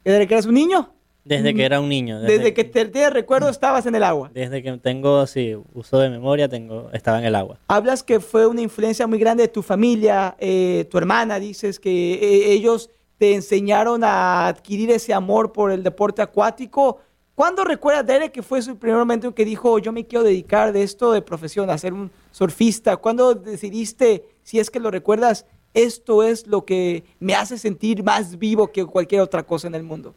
¿Desde 0.03 0.27
que 0.27 0.33
eras 0.33 0.45
un 0.45 0.53
niño? 0.53 0.91
Desde 1.25 1.53
que 1.53 1.63
era 1.63 1.79
un 1.79 1.87
niño. 1.87 2.19
Desde, 2.19 2.53
que 2.53 2.63
te 2.65 3.09
recuerdo 3.09 3.49
estabas 3.49 3.85
en 3.85 3.95
el 3.95 4.03
agua. 4.03 4.29
Desde 4.33 4.61
que 4.61 4.77
tengo, 4.77 5.25
sí, 5.25 5.55
uso 5.73 5.99
de 5.99 6.09
memoria, 6.09 6.49
tengo, 6.49 6.89
estaba 6.91 7.19
en 7.19 7.25
el 7.25 7.35
agua. 7.35 7.59
Hablas 7.67 8.03
que 8.03 8.19
fue 8.19 8.45
una 8.45 8.61
influencia 8.61 9.07
muy 9.07 9.19
grande 9.19 9.43
de 9.43 9.47
tu 9.47 9.61
familia, 9.61 10.35
eh, 10.39 10.85
tu 10.91 10.97
hermana, 10.97 11.39
dices 11.39 11.79
que 11.79 12.15
eh, 12.15 12.51
ellos 12.51 12.89
te 13.17 13.35
enseñaron 13.35 14.03
a 14.03 14.47
adquirir 14.47 14.91
ese 14.91 15.13
amor 15.13 15.53
por 15.53 15.71
el 15.71 15.81
deporte 15.81 16.21
acuático. 16.21 16.99
¿Cuándo 17.35 17.63
recuerdas, 17.63 18.05
Derek, 18.05 18.31
que 18.31 18.43
fue 18.43 18.61
su 18.61 18.77
primer 18.77 18.97
momento 18.97 19.27
en 19.27 19.33
que 19.33 19.45
dijo, 19.45 19.79
yo 19.79 19.91
me 19.91 20.05
quiero 20.05 20.23
dedicar 20.23 20.73
de 20.73 20.83
esto 20.83 21.13
de 21.13 21.21
profesión, 21.21 21.69
a 21.69 21.77
ser 21.77 21.93
un 21.93 22.11
surfista? 22.31 22.97
¿Cuándo 22.97 23.33
decidiste, 23.33 24.25
si 24.43 24.59
es 24.59 24.69
que 24.69 24.79
lo 24.79 24.91
recuerdas, 24.91 25.45
esto 25.73 26.21
es 26.21 26.45
lo 26.45 26.65
que 26.65 27.03
me 27.19 27.33
hace 27.33 27.57
sentir 27.57 28.03
más 28.03 28.37
vivo 28.37 28.71
que 28.71 28.85
cualquier 28.85 29.21
otra 29.21 29.43
cosa 29.43 29.67
en 29.67 29.75
el 29.75 29.83
mundo? 29.83 30.13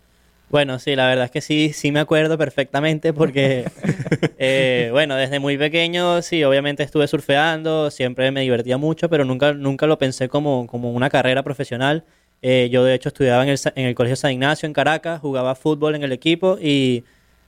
Bueno, 0.49 0.79
sí, 0.79 0.95
la 0.95 1.09
verdad 1.09 1.25
es 1.25 1.31
que 1.33 1.41
sí, 1.41 1.73
sí 1.73 1.91
me 1.91 1.99
acuerdo 1.99 2.39
perfectamente 2.39 3.13
porque, 3.13 3.65
eh, 4.39 4.91
bueno, 4.93 5.17
desde 5.17 5.41
muy 5.41 5.59
pequeño, 5.59 6.23
sí, 6.23 6.45
obviamente 6.45 6.85
estuve 6.85 7.09
surfeando, 7.09 7.91
siempre 7.91 8.31
me 8.31 8.43
divertía 8.43 8.77
mucho, 8.79 9.09
pero 9.11 9.25
nunca, 9.25 9.53
nunca 9.55 9.87
lo 9.87 9.99
pensé 9.99 10.29
como, 10.29 10.69
como 10.69 10.93
una 10.93 11.11
carrera 11.11 11.43
profesional. 11.43 12.05
Eh, 12.43 12.69
yo, 12.71 12.85
de 12.85 12.95
hecho, 12.95 13.09
estudiaba 13.09 13.43
en 13.43 13.49
el, 13.49 13.59
en 13.75 13.87
el 13.87 13.95
Colegio 13.97 14.15
San 14.15 14.31
Ignacio, 14.31 14.67
en 14.67 14.73
Caracas, 14.73 15.21
jugaba 15.21 15.57
fútbol 15.57 15.97
en 15.97 16.05
el 16.05 16.13
equipo 16.13 16.59
y 16.61 17.05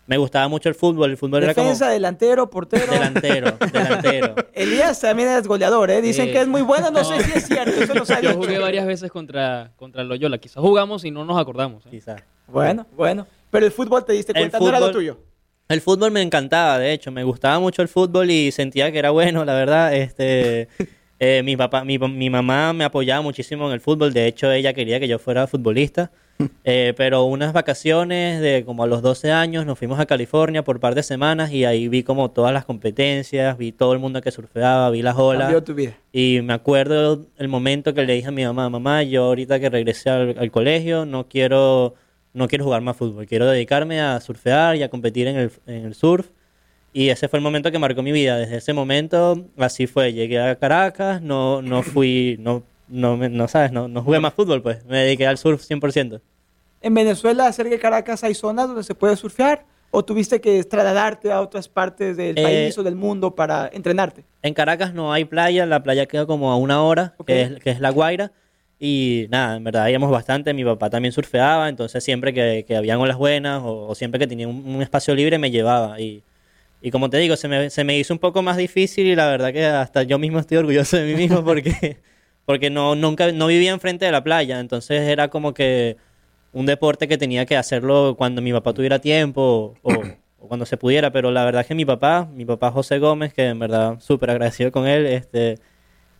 me 0.09 0.17
gustaba 0.17 0.49
mucho 0.49 0.69
el 0.69 0.75
fútbol. 0.75 1.11
El 1.11 1.17
fútbol 1.17 1.43
Defensa, 1.43 1.85
era 1.85 1.93
delantero, 1.93 2.51
portero. 2.51 2.87
como 2.87 2.99
delantero, 2.99 3.57
delantero. 3.73 4.35
Elías 4.55 5.01
también 5.01 5.29
es 5.29 5.47
goleador, 5.47 5.91
¿eh? 5.91 6.01
Dicen 6.03 6.29
Eh, 6.29 6.33
que 6.33 6.41
es 6.41 6.49
muy 6.49 6.63
bueno, 6.63 6.91
no, 6.91 6.99
no. 7.01 7.05
sé 7.05 7.23
si 7.23 7.39
es 7.39 7.47
cierto, 7.47 7.71
eso 7.81 8.21
Yo 8.23 8.35
jugué 8.35 8.59
varias 8.59 8.87
veces 8.87 9.11
contra, 9.13 9.71
contra 9.77 10.03
el 10.03 10.09
Loyola. 10.09 10.39
Quizás 10.39 10.61
jugamos 10.63 11.05
y 11.05 11.11
no 11.11 11.25
nos 11.25 11.39
acordamos. 11.39 11.87
¿eh? 11.87 11.91
Quizás. 11.91 12.23
Bueno, 12.49 12.87
bueno. 12.97 13.27
Pero 13.51 13.67
el 13.67 13.73
fútbol 13.73 14.05
te 14.05 14.15
diste 14.15 14.33
cuenta, 14.33 14.59
no 14.59 14.69
era 14.69 14.81
lo 14.81 14.87
fútbol- 14.89 14.93
tuyo. 14.93 15.21
El 15.69 15.83
fútbol 15.83 16.11
me 16.11 16.23
encantaba, 16.23 16.79
de 16.79 16.93
hecho, 16.95 17.13
me 17.13 17.23
gustaba 17.25 17.61
mucho 17.61 17.83
el 17.83 17.89
fútbol 17.89 18.31
y 18.31 18.51
sentía 18.53 18.91
que 18.91 18.99
era 18.99 19.11
bueno, 19.11 19.45
la 19.45 19.53
verdad. 19.53 19.95
Este, 19.95 20.69
eh, 21.19 21.43
mi 21.45 21.59
papá, 21.59 21.85
mi, 21.85 21.99
mi 21.99 22.31
mamá 22.31 22.73
me 22.73 22.85
apoyaba 22.85 23.21
muchísimo 23.21 23.67
en 23.67 23.75
el 23.75 23.81
fútbol, 23.81 24.15
de 24.15 24.27
hecho 24.27 24.51
ella 24.51 24.73
quería 24.73 24.99
que 24.99 25.07
yo 25.09 25.19
fuera 25.19 25.47
futbolista. 25.47 26.11
Eh, 26.65 26.95
pero 26.97 27.25
unas 27.25 27.53
vacaciones 27.53 28.41
de 28.41 28.65
como 28.65 28.85
a 28.85 28.87
los 28.87 29.03
12 29.03 29.33
años 29.33 29.67
nos 29.67 29.79
fuimos 29.79 29.99
a 29.99 30.07
California 30.07 30.63
por 30.63 30.77
un 30.77 30.81
par 30.81 30.95
de 30.95 31.03
semanas 31.03 31.51
y 31.51 31.65
ahí 31.65 31.89
vi 31.89 32.03
como 32.03 32.31
todas 32.31 32.53
las 32.53 32.65
competencias, 32.65 33.59
vi 33.59 33.73
todo 33.73 33.93
el 33.93 33.99
mundo 33.99 34.21
que 34.21 34.31
surfeaba, 34.31 34.91
vi 34.91 35.03
las 35.03 35.17
olas. 35.17 35.65
Tu 35.65 35.75
vida. 35.75 35.95
Y 36.13 36.41
me 36.43 36.53
acuerdo 36.53 37.27
el 37.39 37.49
momento 37.49 37.95
que 37.95 38.05
le 38.05 38.15
dije 38.15 38.29
a 38.29 38.33
mi 38.33 38.45
mamá, 38.45 38.71
mamá, 38.71 39.03
yo 39.03 39.25
ahorita 39.25 39.59
que 39.59 39.69
regresé 39.69 40.11
al, 40.11 40.37
al 40.39 40.51
colegio 40.51 41.07
no 41.07 41.27
quiero, 41.29 41.95
no 42.35 42.47
quiero 42.47 42.65
jugar 42.65 42.83
más 42.83 42.97
fútbol, 42.97 43.27
quiero 43.27 43.47
dedicarme 43.47 44.01
a 44.01 44.21
surfear 44.21 44.77
y 44.77 44.83
a 44.83 44.91
competir 44.91 45.27
en 45.27 45.37
el, 45.37 45.51
en 45.67 45.87
el 45.87 45.95
surf. 45.95 46.29
Y 46.93 47.11
ese 47.11 47.29
fue 47.29 47.39
el 47.39 47.43
momento 47.43 47.71
que 47.71 47.79
marcó 47.79 48.03
mi 48.03 48.13
vida. 48.13 48.39
Desde 48.39 48.57
ese 48.57 48.73
momento, 48.73 49.47
así 49.59 49.87
fue. 49.87 50.13
Llegué 50.13 50.41
a 50.41 50.57
Caracas, 50.57 51.21
no, 51.21 51.61
no 51.63 51.83
fui, 51.83 52.37
no, 52.41 52.65
no, 52.89 53.17
me- 53.17 53.29
no 53.29 53.49
sabes, 53.49 53.73
no, 53.73 53.89
no 53.89 54.03
jugué 54.03 54.21
más 54.21 54.35
fútbol, 54.35 54.63
pues. 54.63 54.85
Me 54.87 54.99
dediqué 54.99 55.27
al 55.27 55.39
surf 55.39 55.63
100%. 55.63 56.21
En 56.81 56.95
Venezuela, 56.95 57.51
cerca 57.53 57.71
de 57.71 57.79
Caracas, 57.79 58.23
hay 58.25 58.35
zonas 58.35 58.69
donde 58.69 58.85
se 58.85 58.95
puede 58.95 59.17
surfear. 59.17 59.65
¿O 59.91 60.05
tuviste 60.05 60.39
que 60.41 60.63
trasladarte 60.65 61.33
a 61.33 61.41
otras 61.41 61.67
partes 61.67 62.17
del 62.19 62.39
Eh, 62.39 62.43
país 62.43 62.77
o 62.77 62.83
del 62.83 62.95
mundo 62.95 63.35
para 63.35 63.71
entrenarte? 63.73 64.23
En 64.43 64.53
Caracas 64.53 64.93
no 64.93 65.13
hay 65.15 65.25
playa, 65.25 65.65
la 65.65 65.83
playa 65.83 66.05
queda 66.05 66.27
como 66.27 66.53
a 66.53 66.57
una 66.57 66.83
hora, 66.83 67.15
que, 67.27 67.43
es, 67.43 67.55
que 67.61 67.71
es 67.71 67.81
La 67.81 67.89
Guaira. 67.91 68.31
Y 68.79 69.27
nada, 69.31 69.57
en 69.57 69.65
verdad 69.65 69.89
íbamos 69.89 70.11
bastante, 70.11 70.53
mi 70.53 70.63
papá 70.63 70.91
también 70.91 71.13
surfeaba, 71.13 71.69
entonces 71.71 72.05
siempre 72.05 72.35
que, 72.35 72.65
que 72.69 72.77
habían 72.77 73.01
olas 73.01 73.17
buenas 73.17 73.63
o, 73.65 73.89
o 73.89 73.95
siempre 73.95 74.21
que 74.21 74.27
tenía 74.27 74.47
un, 74.47 74.63
un 74.69 74.83
espacio 74.83 75.15
libre 75.15 75.39
me 75.39 75.51
llevaba. 75.51 75.99
Y, 75.99 76.23
y 76.83 76.91
como 76.91 77.09
te 77.11 77.17
digo, 77.17 77.35
se 77.37 77.49
me, 77.49 77.71
se 77.71 77.83
me 77.83 77.99
hizo 77.99 78.13
un 78.13 78.21
poco 78.21 78.43
más 78.43 78.59
difícil 78.59 79.07
y 79.07 79.17
la 79.17 79.27
verdad 79.27 79.53
que 79.55 79.65
hasta 79.65 80.03
yo 80.03 80.19
mismo 80.19 80.39
estoy 80.39 80.59
orgulloso 80.59 80.99
de 80.99 81.07
mí 81.07 81.15
mismo 81.15 81.43
porque, 81.43 81.97
porque 82.49 82.71
no, 82.71 82.95
nunca, 82.95 83.31
no 83.31 83.49
vivía 83.49 83.73
enfrente 83.73 84.07
de 84.07 84.11
la 84.11 84.25
playa, 84.25 84.59
entonces 84.59 85.03
era 85.03 85.29
como 85.29 85.53
que 85.53 85.99
un 86.55 86.65
deporte 86.65 87.07
que 87.07 87.19
tenía 87.19 87.45
que 87.45 87.59
hacerlo 87.59 88.15
cuando 88.17 88.41
mi 88.41 88.55
papá 88.55 88.73
tuviera 88.73 89.01
tiempo 89.01 89.75
o, 89.83 89.93
o 89.93 90.49
cuando 90.49 90.65
se 90.65 90.79
pudiera, 90.79 91.13
pero 91.13 91.31
la 91.31 91.45
verdad 91.45 91.61
es 91.61 91.67
que 91.67 91.75
mi 91.75 91.85
papá, 91.85 92.27
mi 92.33 92.47
papá 92.47 92.71
José 92.71 93.01
Gómez, 93.01 93.35
que 93.35 93.49
en 93.49 93.59
verdad 93.59 94.01
súper 94.01 94.31
agradecido 94.31 94.73
con 94.73 94.87
él, 94.87 95.05
este, 95.05 95.59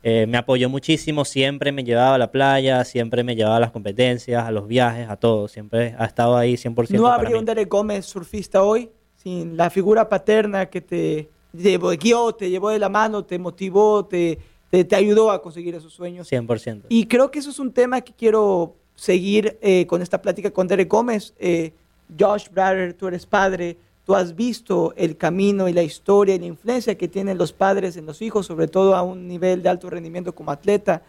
eh, 0.03 0.27
me 0.29 0.37
apoyó 0.37 0.69
muchísimo, 0.69 1.25
siempre 1.25 1.73
me 1.73 1.83
llevaba 1.83 2.17
a 2.17 2.19
la 2.19 2.31
playa, 2.31 2.85
siempre 2.85 3.25
me 3.25 3.35
llevaba 3.35 3.57
a 3.57 3.61
las 3.61 3.71
competencias, 3.71 4.45
a 4.45 4.51
los 4.51 4.69
viajes, 4.69 5.09
a 5.09 5.17
todo, 5.17 5.49
siempre 5.49 5.95
ha 5.99 6.05
estado 6.05 6.37
ahí 6.37 6.57
100%. 6.57 6.91
No 6.91 7.07
habría 7.07 7.39
un 7.39 7.47
Derek 7.47 7.71
Gómez 7.71 8.05
surfista 8.05 8.63
hoy 8.63 8.91
sin 9.15 9.57
la 9.57 9.71
figura 9.71 10.11
paterna 10.11 10.67
que 10.67 10.83
te 10.83 11.31
llevó, 11.55 11.89
guió, 11.93 12.35
te 12.35 12.51
llevó 12.51 12.69
de 12.69 12.79
la 12.79 12.91
mano, 12.91 13.25
te 13.25 13.39
motivó, 13.39 14.05
te, 14.05 14.39
te, 14.71 14.85
te 14.85 14.97
ayudó 14.97 15.31
a 15.31 15.43
conseguir 15.43 15.75
esos 15.75 15.93
sueños. 15.93 16.31
100%. 16.31 16.83
Y 16.89 17.07
creo 17.07 17.31
que 17.31 17.39
eso 17.39 17.51
es 17.51 17.59
un 17.59 17.73
tema 17.73 18.01
que 18.01 18.13
quiero 18.13 18.75
seguir 18.99 19.57
eh, 19.63 19.87
con 19.87 20.03
esta 20.03 20.21
plática 20.21 20.51
con 20.51 20.67
Derek 20.67 20.91
Gómez. 20.91 21.33
Eh, 21.39 21.73
Josh 22.19 22.49
Brader, 22.51 22.95
tú 22.95 23.07
eres 23.07 23.27
padre, 23.27 23.77
tú 24.05 24.15
has 24.15 24.35
visto 24.35 24.93
el 24.97 25.17
camino 25.17 25.69
y 25.69 25.73
la 25.73 25.83
historia 25.83 26.35
y 26.35 26.39
la 26.41 26.47
influencia 26.47 26.97
que 26.97 27.07
tienen 27.07 27.39
los 27.39 27.53
padres 27.53 27.97
en 27.97 28.07
los 28.07 28.21
hijos, 28.23 28.47
sobre 28.47 28.67
todo 28.67 28.97
a 28.97 29.03
un 29.03 29.29
nivel 29.29 29.63
de 29.63 29.69
alto 29.69 29.89
rendimiento 29.89 30.35
como 30.35 30.51
atleta. 30.51 31.03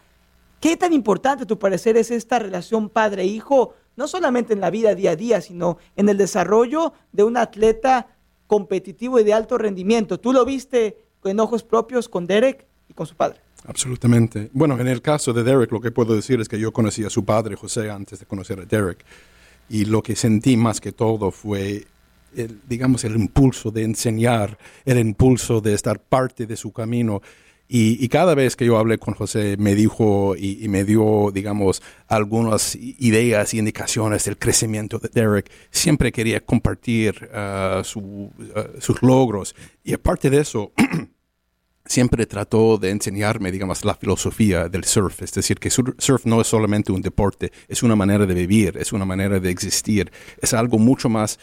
¿Qué 0.60 0.76
tan 0.76 0.92
importante, 0.92 1.44
a 1.44 1.46
tu 1.46 1.58
parecer, 1.58 1.96
es 1.96 2.10
esta 2.10 2.38
relación 2.38 2.90
padre-hijo, 2.90 3.74
no 3.96 4.06
solamente 4.06 4.52
en 4.52 4.60
la 4.60 4.70
vida 4.70 4.94
día 4.94 5.12
a 5.12 5.16
día, 5.16 5.40
sino 5.40 5.78
en 5.96 6.08
el 6.08 6.16
desarrollo 6.16 6.92
de 7.12 7.24
un 7.24 7.36
atleta 7.38 8.06
competitivo 8.46 9.18
y 9.18 9.24
de 9.24 9.32
alto 9.32 9.58
rendimiento? 9.58 10.20
¿Tú 10.20 10.32
lo 10.32 10.44
viste 10.44 10.98
en 11.24 11.40
ojos 11.40 11.64
propios 11.64 12.08
con 12.08 12.26
Derek 12.26 12.66
y 12.88 12.92
con 12.92 13.06
su 13.06 13.16
padre? 13.16 13.40
Absolutamente. 13.66 14.50
Bueno, 14.52 14.78
en 14.78 14.88
el 14.88 15.02
caso 15.02 15.32
de 15.32 15.42
Derek, 15.42 15.70
lo 15.72 15.80
que 15.80 15.90
puedo 15.90 16.14
decir 16.14 16.40
es 16.40 16.48
que 16.48 16.58
yo 16.58 16.72
conocí 16.72 17.04
a 17.04 17.10
su 17.10 17.24
padre, 17.24 17.56
José, 17.56 17.90
antes 17.90 18.18
de 18.18 18.26
conocer 18.26 18.60
a 18.60 18.64
Derek. 18.64 19.04
Y 19.68 19.84
lo 19.84 20.02
que 20.02 20.16
sentí 20.16 20.56
más 20.56 20.80
que 20.80 20.92
todo 20.92 21.30
fue, 21.30 21.86
digamos, 22.68 23.04
el 23.04 23.16
impulso 23.16 23.70
de 23.70 23.84
enseñar, 23.84 24.58
el 24.84 24.98
impulso 24.98 25.60
de 25.60 25.74
estar 25.74 26.00
parte 26.00 26.46
de 26.46 26.56
su 26.56 26.72
camino. 26.72 27.22
Y, 27.72 28.08
cada 28.08 28.34
vez 28.34 28.56
que 28.56 28.66
yo 28.66 28.78
hablé 28.78 28.98
con 28.98 29.14
José, 29.14 29.56
me 29.56 29.76
dijo 29.76 30.34
y, 30.36 30.66
me 30.66 30.82
dio, 30.82 31.30
digamos, 31.32 31.82
algunas 32.08 32.74
ideas 32.74 33.54
y 33.54 33.60
indicaciones 33.60 34.24
del 34.24 34.38
crecimiento 34.38 34.98
de 34.98 35.08
Derek. 35.08 35.48
Siempre 35.70 36.10
quería 36.10 36.40
compartir 36.40 37.30
uh, 37.32 37.84
sus 37.84 39.02
logros. 39.02 39.54
Y 39.84 39.94
aparte 39.94 40.30
de 40.30 40.40
eso, 40.40 40.72
siempre 41.90 42.24
trató 42.24 42.78
de 42.78 42.90
enseñarme, 42.90 43.50
digamos, 43.50 43.84
la 43.84 43.96
filosofía 43.96 44.68
del 44.68 44.84
surf. 44.84 45.22
Es 45.22 45.32
decir, 45.32 45.58
que 45.58 45.70
surf 45.70 46.24
no 46.24 46.40
es 46.40 46.46
solamente 46.46 46.92
un 46.92 47.02
deporte, 47.02 47.50
es 47.68 47.82
una 47.82 47.96
manera 47.96 48.26
de 48.26 48.34
vivir, 48.34 48.76
es 48.76 48.92
una 48.92 49.04
manera 49.04 49.40
de 49.40 49.50
existir, 49.50 50.12
es 50.40 50.54
algo 50.54 50.78
mucho 50.78 51.08
más 51.08 51.40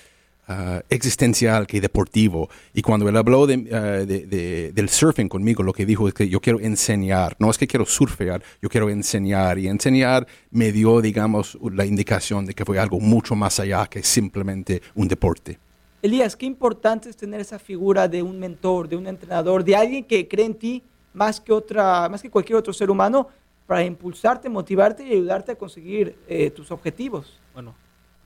uh, 0.47 0.79
existencial 0.89 1.67
que 1.67 1.81
deportivo. 1.81 2.49
Y 2.73 2.81
cuando 2.81 3.09
él 3.09 3.17
habló 3.17 3.45
de, 3.45 3.57
uh, 3.57 4.05
de, 4.05 4.25
de, 4.25 4.71
del 4.71 4.87
surfing 4.87 5.27
conmigo, 5.27 5.63
lo 5.63 5.73
que 5.73 5.85
dijo 5.85 6.07
es 6.07 6.13
que 6.13 6.29
yo 6.29 6.39
quiero 6.39 6.61
enseñar, 6.61 7.35
no 7.39 7.51
es 7.51 7.57
que 7.57 7.67
quiero 7.67 7.85
surfear, 7.85 8.41
yo 8.61 8.69
quiero 8.69 8.89
enseñar. 8.89 9.59
Y 9.59 9.67
enseñar 9.67 10.27
me 10.51 10.71
dio, 10.71 11.01
digamos, 11.01 11.57
la 11.73 11.85
indicación 11.85 12.45
de 12.45 12.53
que 12.53 12.63
fue 12.63 12.79
algo 12.79 13.01
mucho 13.01 13.35
más 13.35 13.59
allá 13.59 13.85
que 13.87 14.01
simplemente 14.01 14.81
un 14.95 15.09
deporte. 15.09 15.59
Elías, 16.01 16.35
qué 16.35 16.45
importante 16.45 17.09
es 17.09 17.17
tener 17.17 17.41
esa 17.41 17.57
figura 17.57 18.07
de 18.07 18.21
un 18.21 18.39
mentor, 18.39 18.87
de 18.87 18.95
un 18.95 19.07
entrenador, 19.07 19.63
de 19.63 19.75
alguien 19.75 20.03
que 20.03 20.27
cree 20.27 20.45
en 20.45 20.55
ti 20.55 20.83
más 21.13 21.41
que, 21.41 21.51
otra, 21.51 22.07
más 22.09 22.21
que 22.21 22.29
cualquier 22.29 22.57
otro 22.57 22.71
ser 22.71 22.91
humano 22.91 23.27
para 23.65 23.83
impulsarte, 23.83 24.47
motivarte 24.47 25.03
y 25.03 25.13
ayudarte 25.13 25.53
a 25.53 25.55
conseguir 25.55 26.15
eh, 26.27 26.51
tus 26.51 26.71
objetivos. 26.71 27.39
Bueno, 27.53 27.75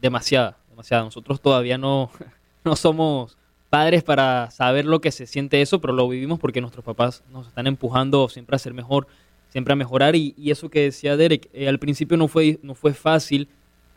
demasiada, 0.01 0.57
demasiada. 0.69 1.03
Nosotros 1.03 1.39
todavía 1.39 1.77
no, 1.77 2.11
no 2.65 2.75
somos 2.75 3.37
padres 3.69 4.03
para 4.03 4.51
saber 4.51 4.85
lo 4.85 4.99
que 4.99 5.11
se 5.11 5.25
siente 5.25 5.61
eso, 5.61 5.79
pero 5.79 5.93
lo 5.93 6.09
vivimos 6.09 6.39
porque 6.39 6.59
nuestros 6.59 6.83
papás 6.83 7.23
nos 7.31 7.47
están 7.47 7.67
empujando 7.67 8.27
siempre 8.27 8.57
a 8.57 8.59
ser 8.59 8.73
mejor, 8.73 9.07
siempre 9.47 9.71
a 9.71 9.77
mejorar. 9.77 10.15
Y, 10.17 10.35
eso 10.51 10.69
que 10.69 10.81
decía 10.81 11.15
Derek, 11.15 11.49
eh, 11.53 11.69
al 11.69 11.79
principio 11.79 12.17
no 12.17 12.27
fue, 12.27 12.59
no 12.61 12.75
fue 12.75 12.93
fácil 12.93 13.47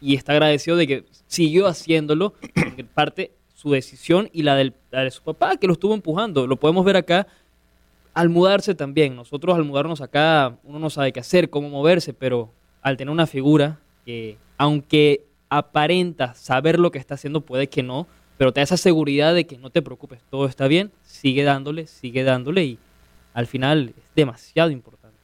y 0.01 0.15
está 0.15 0.33
agradecido 0.33 0.77
de 0.77 0.87
que 0.87 1.05
siguió 1.27 1.67
haciéndolo, 1.67 2.35
en 2.55 2.87
parte 2.87 3.33
su 3.65 3.71
decisión 3.71 4.29
y 4.31 4.43
la, 4.43 4.57
del, 4.57 4.75
la 4.91 5.05
de 5.05 5.11
su 5.11 5.23
papá 5.23 5.57
que 5.57 5.67
lo 5.67 5.73
estuvo 5.73 5.95
empujando. 5.95 6.47
Lo 6.47 6.57
podemos 6.57 6.85
ver 6.85 6.99
acá 6.99 7.27
al 8.13 8.29
mudarse 8.29 8.75
también. 8.75 9.17
Nosotros 9.17 9.57
al 9.57 9.65
mudarnos 9.65 10.03
acá, 10.03 10.59
uno 10.65 10.79
no 10.79 10.91
sabe 10.91 11.13
qué 11.13 11.21
hacer, 11.21 11.49
cómo 11.49 11.71
moverse, 11.71 12.13
pero 12.13 12.53
al 12.83 12.99
tener 12.99 13.11
una 13.11 13.27
figura 13.27 13.81
que, 14.05 14.37
aunque 14.59 15.25
aparenta 15.49 16.35
saber 16.35 16.79
lo 16.79 16.91
que 16.91 16.99
está 16.99 17.15
haciendo, 17.15 17.41
puede 17.41 17.69
que 17.69 17.83
no, 17.83 18.07
pero 18.37 18.53
te 18.53 18.61
da 18.61 18.65
esa 18.65 18.77
seguridad 18.77 19.35
de 19.35 19.47
que 19.47 19.57
no 19.57 19.71
te 19.71 19.81
preocupes, 19.81 20.21
todo 20.31 20.45
está 20.45 20.69
bien, 20.69 20.93
sigue 21.03 21.43
dándole, 21.43 21.87
sigue 21.87 22.23
dándole 22.23 22.65
y 22.65 22.79
al 23.33 23.47
final 23.47 23.95
es 23.97 24.05
demasiado 24.15 24.71
importante. 24.71 25.17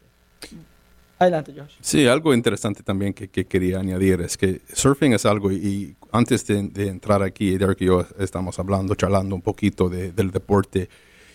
Adelante, 1.21 1.53
Josh. 1.55 1.75
Sí, 1.83 2.07
algo 2.07 2.33
interesante 2.33 2.83
también 2.83 3.13
que, 3.13 3.29
que, 3.29 3.45
quería 3.45 3.79
añadir 3.79 4.23
es 4.23 4.39
que 4.39 4.63
surfing 4.73 5.13
es 5.13 5.27
algo, 5.27 5.53
y 5.53 5.95
antes 6.13 6.47
de, 6.47 6.63
de, 6.63 6.89
entrar 6.89 7.23
aquí, 7.23 7.59
Derek 7.59 7.83
y 7.83 7.85
yo 7.85 8.07
estamos 8.19 8.59
hablando, 8.59 8.95
charlando 8.95 9.35
un 9.35 9.43
poquito 9.43 9.91
de, 9.91 10.13
del 10.13 10.31
deporte, 10.31 10.89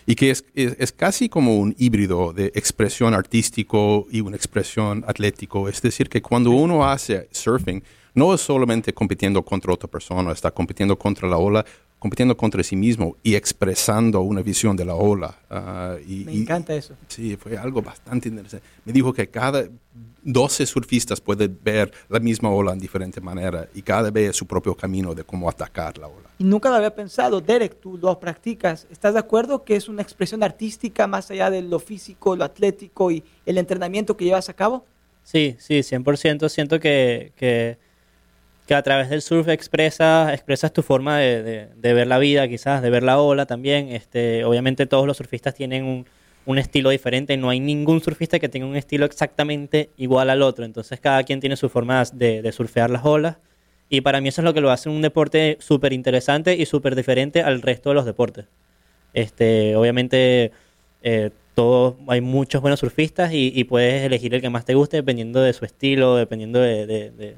y 0.04 0.16
que 0.16 0.32
es, 0.32 0.44
es, 0.56 0.74
es, 0.80 0.90
casi 0.90 1.28
como 1.28 1.56
un 1.56 1.72
híbrido 1.78 2.32
de 2.32 2.46
expresión 2.56 3.14
artístico 3.14 4.08
y 4.10 4.22
una 4.22 4.34
expresión 4.34 5.04
atlético. 5.06 5.68
Es 5.68 5.80
decir, 5.80 6.08
que 6.08 6.20
cuando 6.20 6.50
uno 6.50 6.84
hace 6.84 7.28
surfing, 7.30 7.80
no 8.14 8.34
es 8.34 8.40
solamente 8.40 8.92
compitiendo 8.92 9.44
contra 9.44 9.72
otra 9.72 9.88
persona, 9.88 10.32
está 10.32 10.50
compitiendo 10.50 10.98
contra 10.98 11.28
la 11.28 11.36
ola, 11.36 11.64
compitiendo 12.06 12.36
contra 12.36 12.62
sí 12.62 12.76
mismo 12.76 13.16
y 13.24 13.34
expresando 13.34 14.20
una 14.20 14.40
visión 14.40 14.76
de 14.76 14.84
la 14.84 14.94
ola. 14.94 15.34
Uh, 15.50 15.98
y, 16.08 16.24
Me 16.24 16.34
encanta 16.34 16.72
eso. 16.72 16.94
Y, 17.08 17.12
sí, 17.12 17.36
fue 17.36 17.58
algo 17.58 17.82
bastante 17.82 18.28
interesante. 18.28 18.64
Me 18.84 18.92
dijo 18.92 19.12
que 19.12 19.28
cada 19.28 19.64
12 20.22 20.66
surfistas 20.66 21.20
pueden 21.20 21.58
ver 21.64 21.92
la 22.08 22.20
misma 22.20 22.48
ola 22.50 22.72
en 22.72 22.78
diferente 22.78 23.20
manera 23.20 23.68
y 23.74 23.82
cada 23.82 24.12
vez 24.12 24.36
su 24.36 24.46
propio 24.46 24.76
camino 24.76 25.16
de 25.16 25.24
cómo 25.24 25.50
atacar 25.50 25.98
la 25.98 26.06
ola. 26.06 26.30
Y 26.38 26.44
nunca 26.44 26.68
lo 26.68 26.76
había 26.76 26.94
pensado. 26.94 27.40
Derek, 27.40 27.80
tú 27.80 27.98
lo 27.98 28.20
practicas. 28.20 28.86
¿Estás 28.88 29.14
de 29.14 29.18
acuerdo 29.18 29.64
que 29.64 29.74
es 29.74 29.88
una 29.88 30.02
expresión 30.02 30.44
artística 30.44 31.08
más 31.08 31.28
allá 31.32 31.50
de 31.50 31.60
lo 31.60 31.80
físico, 31.80 32.36
lo 32.36 32.44
atlético 32.44 33.10
y 33.10 33.24
el 33.44 33.58
entrenamiento 33.58 34.16
que 34.16 34.26
llevas 34.26 34.48
a 34.48 34.54
cabo? 34.54 34.84
Sí, 35.24 35.56
sí, 35.58 35.80
100%. 35.80 36.48
Siento 36.50 36.78
que, 36.78 37.32
que 37.34 37.78
que 38.66 38.74
a 38.74 38.82
través 38.82 39.08
del 39.08 39.22
surf 39.22 39.48
expresas, 39.48 40.32
expresas 40.32 40.72
tu 40.72 40.82
forma 40.82 41.18
de, 41.18 41.68
ver 41.80 42.06
la 42.06 42.18
vida, 42.18 42.48
quizás, 42.48 42.82
de 42.82 42.90
ver 42.90 43.04
la 43.04 43.20
ola 43.20 43.46
también. 43.46 43.90
Este, 43.90 44.44
obviamente 44.44 44.86
todos 44.86 45.06
los 45.06 45.16
surfistas 45.16 45.54
tienen 45.54 46.04
un, 46.46 46.58
estilo 46.58 46.90
diferente, 46.90 47.36
no 47.36 47.48
hay 47.50 47.60
ningún 47.60 48.00
surfista 48.00 48.38
que 48.38 48.48
tenga 48.48 48.66
un 48.66 48.76
estilo 48.76 49.04
exactamente 49.04 49.90
igual 49.96 50.30
al 50.30 50.42
otro, 50.42 50.64
entonces 50.64 51.00
cada 51.00 51.24
quien 51.24 51.40
tiene 51.40 51.56
su 51.56 51.68
forma 51.68 52.04
de, 52.12 52.52
surfear 52.52 52.90
las 52.90 53.04
olas. 53.04 53.36
Y 53.88 54.00
para 54.00 54.20
mí 54.20 54.28
eso 54.28 54.40
es 54.40 54.44
lo 54.44 54.52
que 54.52 54.60
lo 54.60 54.70
hace 54.70 54.88
un 54.88 55.00
deporte 55.00 55.58
súper 55.60 55.92
interesante 55.92 56.56
y 56.56 56.66
súper 56.66 56.96
diferente 56.96 57.42
al 57.42 57.62
resto 57.62 57.90
de 57.90 57.94
los 57.94 58.04
deportes. 58.04 58.46
Este, 59.12 59.76
obviamente 59.76 60.50
eh, 61.02 61.30
todo, 61.54 61.96
hay 62.08 62.20
muchos 62.20 62.62
buenos 62.62 62.80
surfistas 62.80 63.32
y, 63.32 63.52
y, 63.54 63.64
puedes 63.64 64.04
elegir 64.04 64.34
el 64.34 64.40
que 64.40 64.50
más 64.50 64.64
te 64.64 64.74
guste 64.74 64.98
dependiendo 64.98 65.40
de 65.40 65.52
su 65.52 65.64
estilo, 65.64 66.16
dependiendo 66.16 66.60
de, 66.60 66.86
de, 66.86 67.10
de 67.10 67.36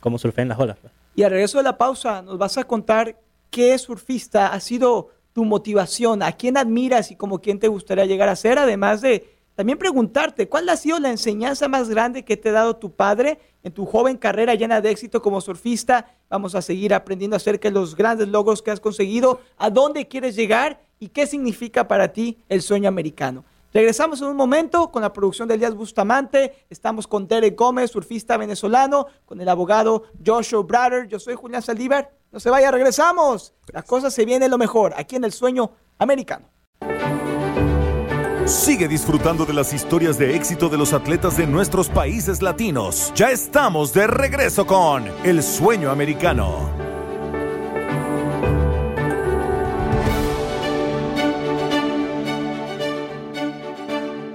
cómo 0.00 0.18
surfean 0.18 0.48
las 0.48 0.58
olas. 0.58 0.78
Pues. 0.80 0.92
Y 1.14 1.22
al 1.22 1.30
regreso 1.30 1.58
de 1.58 1.64
la 1.64 1.78
pausa, 1.78 2.22
nos 2.22 2.38
vas 2.38 2.56
a 2.58 2.64
contar 2.64 3.16
qué 3.50 3.76
surfista 3.78 4.48
ha 4.48 4.60
sido 4.60 5.08
tu 5.32 5.44
motivación, 5.44 6.22
a 6.22 6.32
quién 6.32 6.56
admiras 6.56 7.10
y 7.10 7.16
como 7.16 7.40
quién 7.40 7.58
te 7.58 7.68
gustaría 7.68 8.04
llegar 8.06 8.28
a 8.28 8.36
ser, 8.36 8.58
además 8.58 9.00
de 9.00 9.28
también 9.54 9.78
preguntarte 9.78 10.48
cuál 10.48 10.68
ha 10.68 10.76
sido 10.76 10.98
la 10.98 11.10
enseñanza 11.10 11.68
más 11.68 11.90
grande 11.90 12.24
que 12.24 12.36
te 12.36 12.48
ha 12.48 12.52
dado 12.52 12.76
tu 12.76 12.92
padre 12.92 13.38
en 13.62 13.72
tu 13.72 13.84
joven 13.84 14.16
carrera 14.16 14.54
llena 14.54 14.80
de 14.80 14.90
éxito 14.90 15.20
como 15.20 15.40
surfista. 15.40 16.16
Vamos 16.30 16.54
a 16.54 16.62
seguir 16.62 16.94
aprendiendo 16.94 17.36
acerca 17.36 17.68
de 17.68 17.74
los 17.74 17.94
grandes 17.94 18.28
logros 18.28 18.62
que 18.62 18.70
has 18.70 18.80
conseguido, 18.80 19.40
a 19.58 19.68
dónde 19.68 20.08
quieres 20.08 20.34
llegar 20.34 20.80
y 20.98 21.08
qué 21.08 21.26
significa 21.26 21.86
para 21.86 22.12
ti 22.12 22.38
el 22.48 22.62
sueño 22.62 22.88
americano. 22.88 23.44
Regresamos 23.72 24.20
en 24.20 24.28
un 24.28 24.36
momento 24.36 24.90
con 24.90 25.02
la 25.02 25.12
producción 25.12 25.46
de 25.46 25.54
Elías 25.54 25.74
Bustamante. 25.74 26.64
Estamos 26.68 27.06
con 27.06 27.28
Derek 27.28 27.56
Gómez, 27.56 27.92
surfista 27.92 28.36
venezolano, 28.36 29.06
con 29.24 29.40
el 29.40 29.48
abogado 29.48 30.04
Joshua 30.24 30.62
Brader. 30.62 31.06
Yo 31.06 31.20
soy 31.20 31.36
Julián 31.36 31.62
Saldívar. 31.62 32.10
No 32.32 32.40
se 32.40 32.50
vaya, 32.50 32.70
regresamos. 32.70 33.54
La 33.72 33.82
cosa 33.82 34.10
se 34.10 34.24
viene 34.24 34.48
lo 34.48 34.58
mejor 34.58 34.92
aquí 34.96 35.16
en 35.16 35.24
el 35.24 35.32
sueño 35.32 35.70
americano. 35.98 36.48
Sigue 38.46 38.88
disfrutando 38.88 39.46
de 39.46 39.52
las 39.52 39.72
historias 39.72 40.18
de 40.18 40.34
éxito 40.34 40.68
de 40.68 40.76
los 40.76 40.92
atletas 40.92 41.36
de 41.36 41.46
nuestros 41.46 41.88
países 41.88 42.42
latinos. 42.42 43.12
Ya 43.14 43.30
estamos 43.30 43.92
de 43.92 44.08
regreso 44.08 44.66
con 44.66 45.06
El 45.22 45.44
Sueño 45.44 45.92
Americano. 45.92 46.99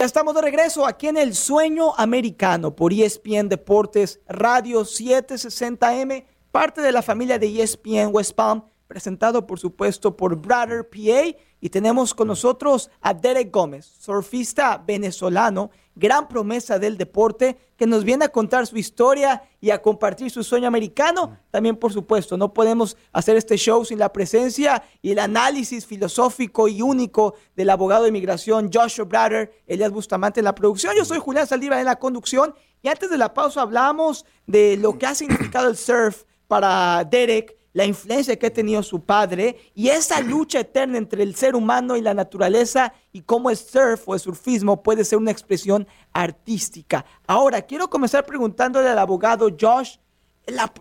Estamos 0.06 0.36
de 0.36 0.42
regreso 0.42 0.86
aquí 0.86 1.08
en 1.08 1.18
El 1.18 1.34
Sueño 1.34 1.96
Americano 1.98 2.76
por 2.76 2.94
ESPN 2.94 3.50
Deportes 3.50 4.20
Radio 4.28 4.82
760M, 4.82 6.26
parte 6.52 6.82
de 6.82 6.92
la 6.92 7.02
familia 7.02 7.40
de 7.40 7.62
ESPN 7.62 8.10
West 8.12 8.34
Palm. 8.34 8.64
Presentado 8.88 9.46
por 9.46 9.60
supuesto 9.60 10.16
por 10.16 10.36
Brother 10.36 10.88
PA. 10.90 11.38
Y 11.62 11.70
tenemos 11.70 12.14
con 12.14 12.28
nosotros 12.28 12.92
a 13.02 13.14
Derek 13.14 13.52
Gómez, 13.52 13.86
surfista 14.00 14.78
venezolano, 14.78 15.72
gran 15.96 16.28
promesa 16.28 16.78
del 16.78 16.98
deporte, 16.98 17.58
que 17.76 17.88
nos 17.88 18.04
viene 18.04 18.26
a 18.26 18.30
contar 18.30 18.68
su 18.68 18.78
historia 18.78 19.42
y 19.60 19.72
a 19.72 19.82
compartir 19.82 20.30
su 20.30 20.44
sueño 20.44 20.68
americano. 20.68 21.40
También, 21.50 21.76
por 21.78 21.92
supuesto, 21.92 22.38
no 22.38 22.54
podemos 22.54 22.98
hacer 23.12 23.36
este 23.38 23.58
show 23.58 23.84
sin 23.84 23.98
la 23.98 24.14
presencia 24.14 24.84
y 25.02 25.12
el 25.12 25.20
análisis 25.20 25.86
filosófico 25.86 26.68
y 26.68 26.82
único 26.82 27.34
del 27.56 27.72
abogado 27.72 28.04
de 28.04 28.10
inmigración 28.10 28.70
Joshua 28.72 29.06
Brother, 29.06 29.52
Elias 29.66 29.92
Bustamante 29.92 30.42
en 30.42 30.46
la 30.46 30.54
producción. 30.56 30.96
Yo 30.96 31.06
soy 31.06 31.20
Julián 31.20 31.48
Saldívar 31.48 31.80
en 31.80 31.86
la 31.86 31.98
conducción. 31.98 32.54
Y 32.84 32.90
antes 32.90 33.10
de 33.10 33.18
la 33.18 33.34
pausa 33.34 33.62
hablamos 33.62 34.26
de 34.46 34.78
lo 34.78 35.00
que 35.00 35.08
ha 35.08 35.16
significado 35.16 35.68
el 35.68 35.78
surf 35.78 36.26
para 36.48 37.04
Derek 37.06 37.58
la 37.76 37.86
influencia 37.86 38.38
que 38.38 38.48
ha 38.48 38.54
tenido 38.54 38.82
su 38.84 39.02
padre 39.02 39.58
y 39.76 39.90
esa 39.90 40.22
lucha 40.22 40.62
eterna 40.62 40.98
entre 40.98 41.22
el 41.24 41.36
ser 41.36 41.58
humano 41.58 41.98
y 41.98 42.02
la 42.02 42.14
naturaleza 42.14 42.94
y 43.12 43.24
cómo 43.24 43.50
el 43.50 43.58
surf 43.58 44.08
o 44.08 44.14
el 44.14 44.22
surfismo 44.22 44.82
puede 44.82 45.04
ser 45.04 45.20
una 45.20 45.32
expresión 45.32 45.86
artística. 46.14 47.06
Ahora, 47.28 47.64
quiero 47.64 47.90
comenzar 47.90 48.26
preguntándole 48.26 48.88
al 48.88 48.98
abogado 48.98 49.50
Josh, 49.60 49.98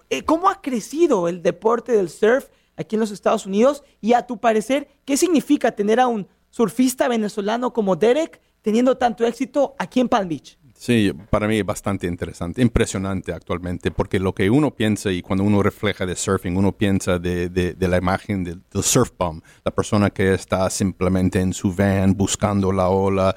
eh, 0.09 0.23
¿cómo 0.23 0.49
ha 0.49 0.63
crecido 0.63 1.27
el 1.27 1.43
deporte 1.43 1.91
del 1.91 2.09
surf 2.09 2.47
aquí 2.77 2.95
en 2.95 3.01
los 3.01 3.11
Estados 3.11 3.45
Unidos? 3.45 3.83
Y 4.01 4.13
a 4.13 4.25
tu 4.25 4.39
parecer, 4.39 4.87
¿qué 5.05 5.17
significa 5.17 5.73
tener 5.73 5.99
a 5.99 6.07
un 6.07 6.29
surfista 6.51 7.09
venezolano 7.09 7.73
como 7.73 7.97
Derek 7.97 8.41
teniendo 8.63 8.97
tanto 8.97 9.27
éxito 9.27 9.75
aquí 9.81 9.99
en 9.99 10.09
Palm 10.09 10.29
Beach? 10.29 10.57
Sí, 10.85 11.15
para 11.31 11.49
mí 11.49 11.57
es 11.57 11.65
bastante 11.65 12.07
interesante, 12.07 12.61
impresionante 12.61 13.33
actualmente, 13.33 13.91
porque 13.91 14.21
lo 14.21 14.35
que 14.35 14.51
uno 14.51 14.71
piensa 14.71 15.11
y 15.11 15.23
cuando 15.23 15.43
uno 15.43 15.63
refleja 15.63 16.05
de 16.05 16.15
surfing, 16.15 16.59
uno 16.59 16.73
piensa 16.73 17.19
de, 17.19 17.49
de, 17.49 17.89
la 17.89 17.97
imagen 17.97 18.45
del, 18.45 18.61
surf 18.83 19.11
bum, 19.19 19.41
la 19.65 19.71
persona 19.71 20.11
que 20.11 20.35
está 20.35 20.69
simplemente 20.69 21.41
en 21.41 21.55
su 21.55 21.75
van 21.75 22.13
buscando 22.13 22.71
la 22.71 22.91
ola, 22.91 23.35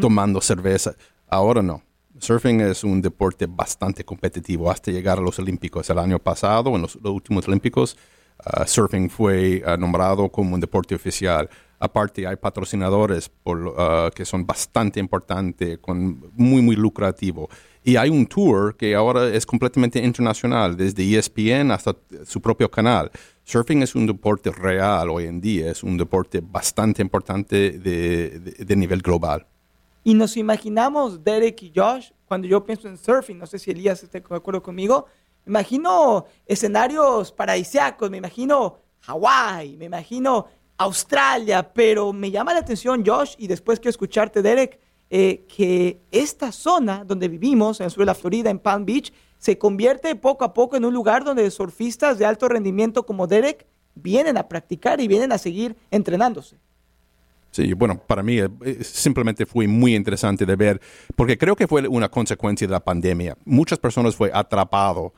tomando 0.00 0.40
cerveza. 0.40 0.96
Ahora 1.28 1.62
no. 1.62 1.84
Surfing 2.18 2.62
es 2.62 2.82
un 2.82 3.00
deporte 3.00 3.46
bastante 3.46 4.02
competitivo 4.02 4.68
hasta 4.68 4.90
llegar 4.90 5.18
a 5.18 5.22
los 5.22 5.38
Olímpicos. 5.38 5.88
El 5.90 6.00
año 6.00 6.18
pasado, 6.18 6.74
en 6.74 6.82
los, 6.82 6.96
últimos 6.96 7.46
Olímpicos, 7.46 7.96
uh, 8.44 8.66
surfing 8.66 9.08
fue 9.08 9.62
uh, 9.64 9.78
nombrado 9.78 10.28
como 10.30 10.56
un 10.56 10.60
deporte 10.60 10.96
oficial. 10.96 11.48
Aparte, 11.80 12.26
hay 12.26 12.36
patrocinadores 12.36 13.28
por, 13.28 13.66
uh, 13.68 14.10
que 14.14 14.24
son 14.24 14.44
bastante 14.44 14.98
importantes, 14.98 15.78
con 15.78 16.32
muy, 16.34 16.60
muy 16.60 16.74
lucrativo. 16.74 17.48
Y 17.84 17.96
hay 17.96 18.10
un 18.10 18.26
tour 18.26 18.76
que 18.76 18.94
ahora 18.94 19.28
es 19.28 19.46
completamente 19.46 19.98
internacional, 20.04 20.76
desde 20.76 21.16
ESPN 21.16 21.70
hasta 21.70 21.96
su 22.24 22.40
propio 22.40 22.70
canal. 22.70 23.10
Surfing 23.44 23.82
es 23.82 23.94
un 23.94 24.06
deporte 24.06 24.50
real 24.50 25.08
hoy 25.08 25.24
en 25.24 25.40
día, 25.40 25.70
es 25.70 25.82
un 25.82 25.96
deporte 25.96 26.42
bastante 26.42 27.00
importante 27.00 27.78
de, 27.78 28.40
de, 28.40 28.76
nivel 28.76 29.00
global. 29.00 29.46
Y 30.04 30.14
nos 30.14 30.36
imaginamos, 30.36 31.24
Derek 31.24 31.62
y 31.62 31.72
Josh, 31.74 32.10
cuando 32.26 32.46
yo 32.46 32.64
pienso 32.64 32.88
en 32.88 32.98
surfing, 32.98 33.38
no 33.38 33.46
sé 33.46 33.58
si 33.58 33.70
Elías 33.70 34.02
está 34.02 34.18
de 34.18 34.36
acuerdo 34.36 34.62
conmigo, 34.62 35.06
me 35.46 35.52
imagino 35.52 36.26
escenarios 36.44 37.32
paradisíacos, 37.32 38.10
me 38.10 38.18
imagino 38.18 38.80
Hawái, 39.00 39.78
me 39.78 39.86
imagino 39.86 40.46
Australia, 40.78 41.72
pero 41.74 42.12
me 42.12 42.30
llama 42.30 42.54
la 42.54 42.60
atención, 42.60 43.04
Josh, 43.04 43.34
y 43.36 43.48
después 43.48 43.80
que 43.80 43.88
escucharte, 43.88 44.42
Derek, 44.42 44.78
eh, 45.10 45.44
que 45.54 46.00
esta 46.12 46.52
zona 46.52 47.04
donde 47.04 47.28
vivimos, 47.28 47.80
en 47.80 47.84
el 47.84 47.90
sur 47.90 48.06
de 48.06 48.14
Florida, 48.14 48.50
en 48.50 48.58
Palm 48.58 48.84
Beach, 48.84 49.12
se 49.38 49.58
convierte 49.58 50.14
poco 50.14 50.44
a 50.44 50.54
poco 50.54 50.76
en 50.76 50.84
un 50.84 50.94
lugar 50.94 51.24
donde 51.24 51.50
surfistas 51.50 52.18
de 52.18 52.26
alto 52.26 52.48
rendimiento 52.48 53.04
como 53.04 53.26
Derek 53.26 53.66
vienen 53.94 54.36
a 54.36 54.48
practicar 54.48 55.00
y 55.00 55.08
vienen 55.08 55.32
a 55.32 55.38
seguir 55.38 55.76
entrenándose. 55.90 56.56
Sí, 57.50 57.72
bueno, 57.72 57.98
para 58.06 58.22
mí 58.22 58.38
eh, 58.38 58.84
simplemente 58.84 59.46
fue 59.46 59.66
muy 59.66 59.94
interesante 59.94 60.44
de 60.44 60.54
ver, 60.54 60.80
porque 61.16 61.38
creo 61.38 61.56
que 61.56 61.66
fue 61.66 61.88
una 61.88 62.08
consecuencia 62.08 62.66
de 62.66 62.72
la 62.72 62.80
pandemia. 62.84 63.36
Muchas 63.44 63.78
personas 63.78 64.14
fue 64.14 64.30
atrapado 64.32 65.12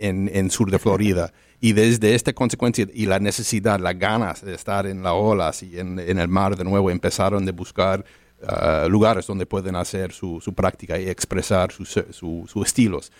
en, 0.00 0.30
en 0.32 0.50
sur 0.50 0.70
de 0.70 0.78
Florida. 0.78 1.32
Y 1.60 1.74
desde 1.74 2.14
esta 2.14 2.32
consecuencia 2.32 2.86
y 2.92 3.04
la 3.06 3.20
necesidad, 3.20 3.78
las 3.78 3.98
ganas 3.98 4.42
de 4.42 4.54
estar 4.54 4.86
en 4.86 5.02
las 5.02 5.12
olas 5.12 5.62
y 5.62 5.78
en, 5.78 5.98
el 5.98 6.28
mar 6.28 6.56
de 6.56 6.64
nuevo, 6.64 6.90
empezaron 6.90 7.46
a 7.46 7.52
buscar 7.52 8.02
uh, 8.42 8.88
lugares 8.88 9.26
donde 9.26 9.44
pueden 9.44 9.76
hacer 9.76 10.10
su, 10.12 10.40
práctica 10.56 10.98
y 10.98 11.08
expresar 11.08 11.70
sus 11.70 11.90
su, 12.10 12.62
estilos. 12.64 13.12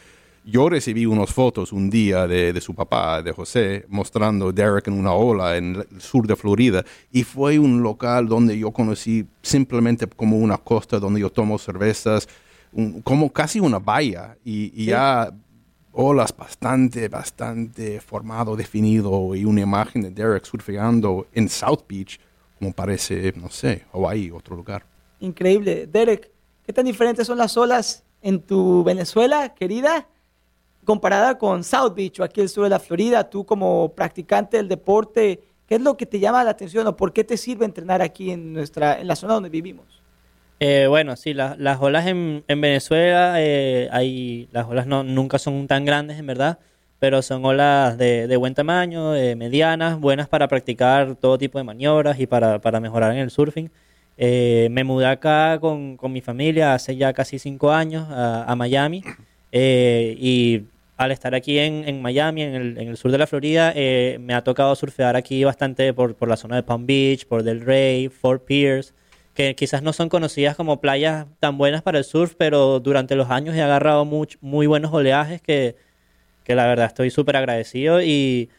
Yo 0.43 0.71
recibí 0.71 1.05
unas 1.05 1.31
fotos 1.35 1.71
un 1.71 1.91
día 1.91 2.27
de, 2.27 2.55
de, 2.55 2.61
su 2.63 2.75
papá, 2.75 3.23
de 3.23 3.31
José, 3.31 3.85
mostrando 3.89 4.51
Derek 4.53 4.89
en 4.89 4.95
una 4.95 5.13
ola 5.13 5.59
en 5.59 5.77
el 5.77 6.01
sur 6.01 6.27
de 6.27 6.35
Florida. 6.35 6.83
Y 7.13 7.25
fue 7.25 7.59
un 7.59 7.83
local 7.83 8.27
donde 8.27 8.59
yo 8.59 8.71
conocí 8.71 9.27
simplemente 9.43 10.07
como 10.07 10.39
una 10.39 10.57
costa 10.57 10.99
donde 10.99 11.21
yo 11.21 11.29
tomo 11.29 11.59
cervezas, 11.59 12.27
como 13.05 13.31
casi 13.31 13.61
una 13.61 13.79
bahía. 13.79 14.39
Y, 14.43 14.73
y 14.75 14.87
ya 14.87 15.31
olas 15.93 16.35
bastante, 16.37 17.09
bastante 17.09 18.01
formado, 18.01 18.57
definido 18.57 19.35
y 19.35 19.45
una 19.45 19.63
imagen 19.63 20.03
de 20.03 20.11
Derek 20.11 20.45
surfeando 20.45 21.27
en 21.33 21.49
South 21.49 21.83
Beach, 21.89 22.21
como 22.59 22.73
parece, 22.73 23.33
no 23.37 23.49
sé, 23.51 23.85
Hawaii, 23.93 24.31
otro 24.31 24.57
lugar. 24.57 24.85
Increíble. 25.21 25.87
Derek, 25.87 26.31
¿qué 26.65 26.73
tan 26.73 26.85
diferentes 26.85 27.27
son 27.27 27.39
las 27.39 27.57
olas 27.57 28.05
en 28.23 28.41
tu 28.41 28.85
Venezuela, 28.85 29.55
querida, 29.55 30.09
comparada 30.85 31.39
con 31.39 31.65
South 31.65 31.95
Beach 31.95 32.21
o 32.21 32.25
aquí 32.25 32.41
el 32.41 32.49
sur 32.49 32.65
de 32.65 32.71
la 32.71 32.79
Florida? 32.79 33.29
Tú 33.29 33.45
como 33.45 33.93
practicante 33.95 34.57
del 34.57 34.69
deporte, 34.69 35.43
¿qué 35.67 35.77
es 35.77 35.81
lo 35.81 35.97
que 35.97 36.07
te 36.07 36.21
llama 36.21 36.45
la 36.45 36.51
atención 36.51 36.87
o 36.87 36.97
por 36.97 37.13
qué 37.13 37.25
te 37.25 37.37
sirve 37.37 37.65
entrenar 37.65 38.03
aquí 38.03 38.31
en, 38.31 38.53
nuestra, 38.53 39.01
en 39.01 39.09
la 39.09 39.17
zona 39.17 39.35
donde 39.35 39.51
vivimos? 39.51 40.00
Eh, 40.63 40.87
bueno, 40.89 41.17
sí, 41.17 41.33
las 41.33 41.81
olas 41.81 42.07
en, 42.07 42.45
Venezuela, 42.47 43.37
eh, 43.39 43.89
hay, 43.93 44.47
las 44.53 44.67
olas 44.67 44.87
no, 44.87 45.03
nunca 45.03 45.39
son 45.39 45.67
tan 45.67 45.87
grandes 45.87 46.19
en 46.19 46.27
verdad, 46.27 46.59
pero 46.99 47.23
son 47.23 47.43
olas 47.47 47.97
de, 47.97 48.37
buen 48.37 48.55
tamaño, 48.55 49.13
medianas, 49.37 49.99
buenas 49.99 50.29
para 50.29 50.49
practicar 50.49 51.17
todo 51.17 51.39
tipo 51.39 51.57
de 51.57 51.65
maniobras 51.65 52.21
y 52.21 52.27
para, 52.27 52.59
mejorar 52.81 53.13
en 53.13 53.21
el 53.21 53.31
surfing. 53.31 53.71
Eh, 54.19 54.69
me 54.71 54.85
mudé 54.85 55.07
acá 55.07 55.59
con, 55.61 55.99
mi 56.11 56.21
familia 56.21 56.75
hace 56.75 56.95
ya 56.95 57.15
casi 57.15 57.39
cinco 57.39 57.73
años 57.73 58.07
a, 58.11 58.55
Miami 58.55 59.03
y 59.51 60.65
al 60.99 61.11
estar 61.11 61.35
aquí 61.35 61.59
en, 61.59 62.03
Miami, 62.03 62.43
en 62.43 62.77
el, 62.77 62.97
sur 62.99 63.11
de 63.11 63.17
la 63.17 63.27
Florida, 63.27 63.73
me 64.21 64.35
ha 64.35 64.45
tocado 64.45 64.75
surfear 64.75 65.17
aquí 65.17 65.43
bastante 65.43 65.95
por, 65.95 66.15
por 66.17 66.29
la 66.29 66.37
zona 66.37 66.57
de 66.57 66.63
Palm 66.65 66.85
Beach, 66.85 67.25
por 67.27 67.45
Del 67.45 67.63
Rey, 67.63 68.11
Fort 68.11 68.45
Pierce 68.45 68.93
que 69.41 69.57
quizás 69.57 69.83
no 69.83 69.95
son 69.95 70.11
conocidas 70.11 70.55
como 70.55 70.83
playas 70.83 71.27
tan 71.39 71.57
buenas 71.57 71.81
para 71.81 71.97
el 71.97 72.05
surf, 72.05 72.35
pero 72.37 72.79
durante 72.79 73.17
los 73.17 73.31
años 73.31 73.55
he 73.57 73.63
agarrado 73.63 74.05
muy 74.05 74.67
buenos 74.67 74.93
oleajes 74.93 75.41
que, 75.41 75.77
la 76.47 76.67
verdad 76.67 76.87
estoy 76.87 77.11
súper 77.11 77.37
agradecido 77.37 78.03
y, 78.03 78.51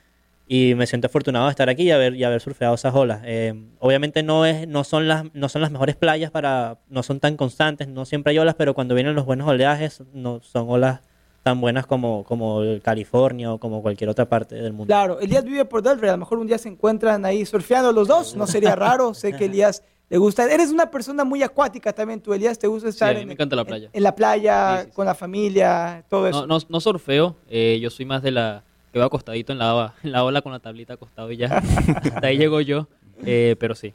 me 0.49 0.87
siento 0.87 1.07
afortunado 1.07 1.45
de 1.45 1.51
estar 1.51 1.69
aquí 1.69 1.83
y 1.83 1.91
haber, 1.91 2.15
y 2.15 2.23
haber 2.23 2.41
surfeado 2.41 2.73
esas 2.73 2.95
olas. 2.95 3.21
Eh, 3.25 3.53
obviamente 3.79 4.23
no, 4.23 4.45
es, 4.45 4.67
no, 4.67 4.83
son 4.83 5.07
las, 5.07 5.25
no 5.35 5.49
son 5.49 5.61
las 5.61 5.71
mejores 5.71 5.95
playas, 5.95 6.31
para 6.31 6.79
no 6.89 7.03
son 7.03 7.19
tan 7.19 7.37
constantes, 7.37 7.87
no 7.87 8.05
siempre 8.05 8.31
hay 8.31 8.39
olas, 8.39 8.55
pero 8.55 8.73
cuando 8.73 8.95
vienen 8.95 9.13
los 9.13 9.25
buenos 9.25 9.47
oleajes 9.47 10.01
no 10.13 10.41
son 10.41 10.65
olas 10.67 11.01
tan 11.43 11.61
buenas 11.61 11.85
como, 11.85 12.23
como 12.23 12.61
California 12.81 13.53
o 13.53 13.59
como 13.59 13.83
cualquier 13.83 14.09
otra 14.09 14.27
parte 14.27 14.55
del 14.55 14.73
mundo. 14.73 14.87
Claro, 14.87 15.19
Elías 15.19 15.43
vive 15.43 15.65
por 15.65 15.83
Delray, 15.83 16.09
a 16.09 16.13
lo 16.13 16.19
mejor 16.19 16.39
un 16.39 16.47
día 16.47 16.57
se 16.57 16.69
encuentran 16.69 17.23
ahí 17.23 17.45
surfeando 17.45 17.91
los 17.91 18.07
dos, 18.07 18.35
no 18.35 18.47
sería 18.47 18.75
raro, 18.75 19.13
sé 19.13 19.33
que 19.33 19.45
Elías 19.51 19.83
le 20.12 20.17
gusta, 20.17 20.43
eres 20.54 20.71
una 20.71 20.91
persona 20.91 21.24
muy 21.24 21.41
acuática 21.41 21.93
también, 21.93 22.19
tú 22.19 22.34
Elías, 22.34 22.60
te 22.60 22.67
gusta 22.67 22.89
estar 22.89 23.15
en, 23.15 23.26
me 23.26 23.32
encanta 23.32 23.56
la 23.56 23.63
playa. 23.63 23.89
En, 23.93 24.04
la 24.04 24.13
playa, 24.13 24.89
con 24.93 25.06
la 25.06 25.15
familia, 25.15 26.04
todo 26.10 26.28
eso. 26.28 26.45
No, 26.45 26.58
no, 26.67 26.82
surfeo, 26.82 27.38
eh, 27.50 27.80
yo 27.82 27.89
soy 27.89 28.04
más 28.04 28.21
de 28.21 28.32
la 28.32 28.65
que 28.91 29.00
va 29.00 29.06
acostadito 29.06 29.54
en 29.54 29.60
la, 29.60 29.95
en 30.04 30.12
la 30.12 30.26
ola 30.26 30.41
con 30.41 30.52
la 30.52 30.60
tablita 30.60 30.95
acostado 30.95 31.32
y 31.32 31.38
ya, 31.38 31.47
hasta 32.04 32.28
ahí 32.28 32.38
llego 32.38 32.60
yo, 32.60 32.89
eh, 33.26 33.56
pero 33.58 33.74
sí. 33.74 33.93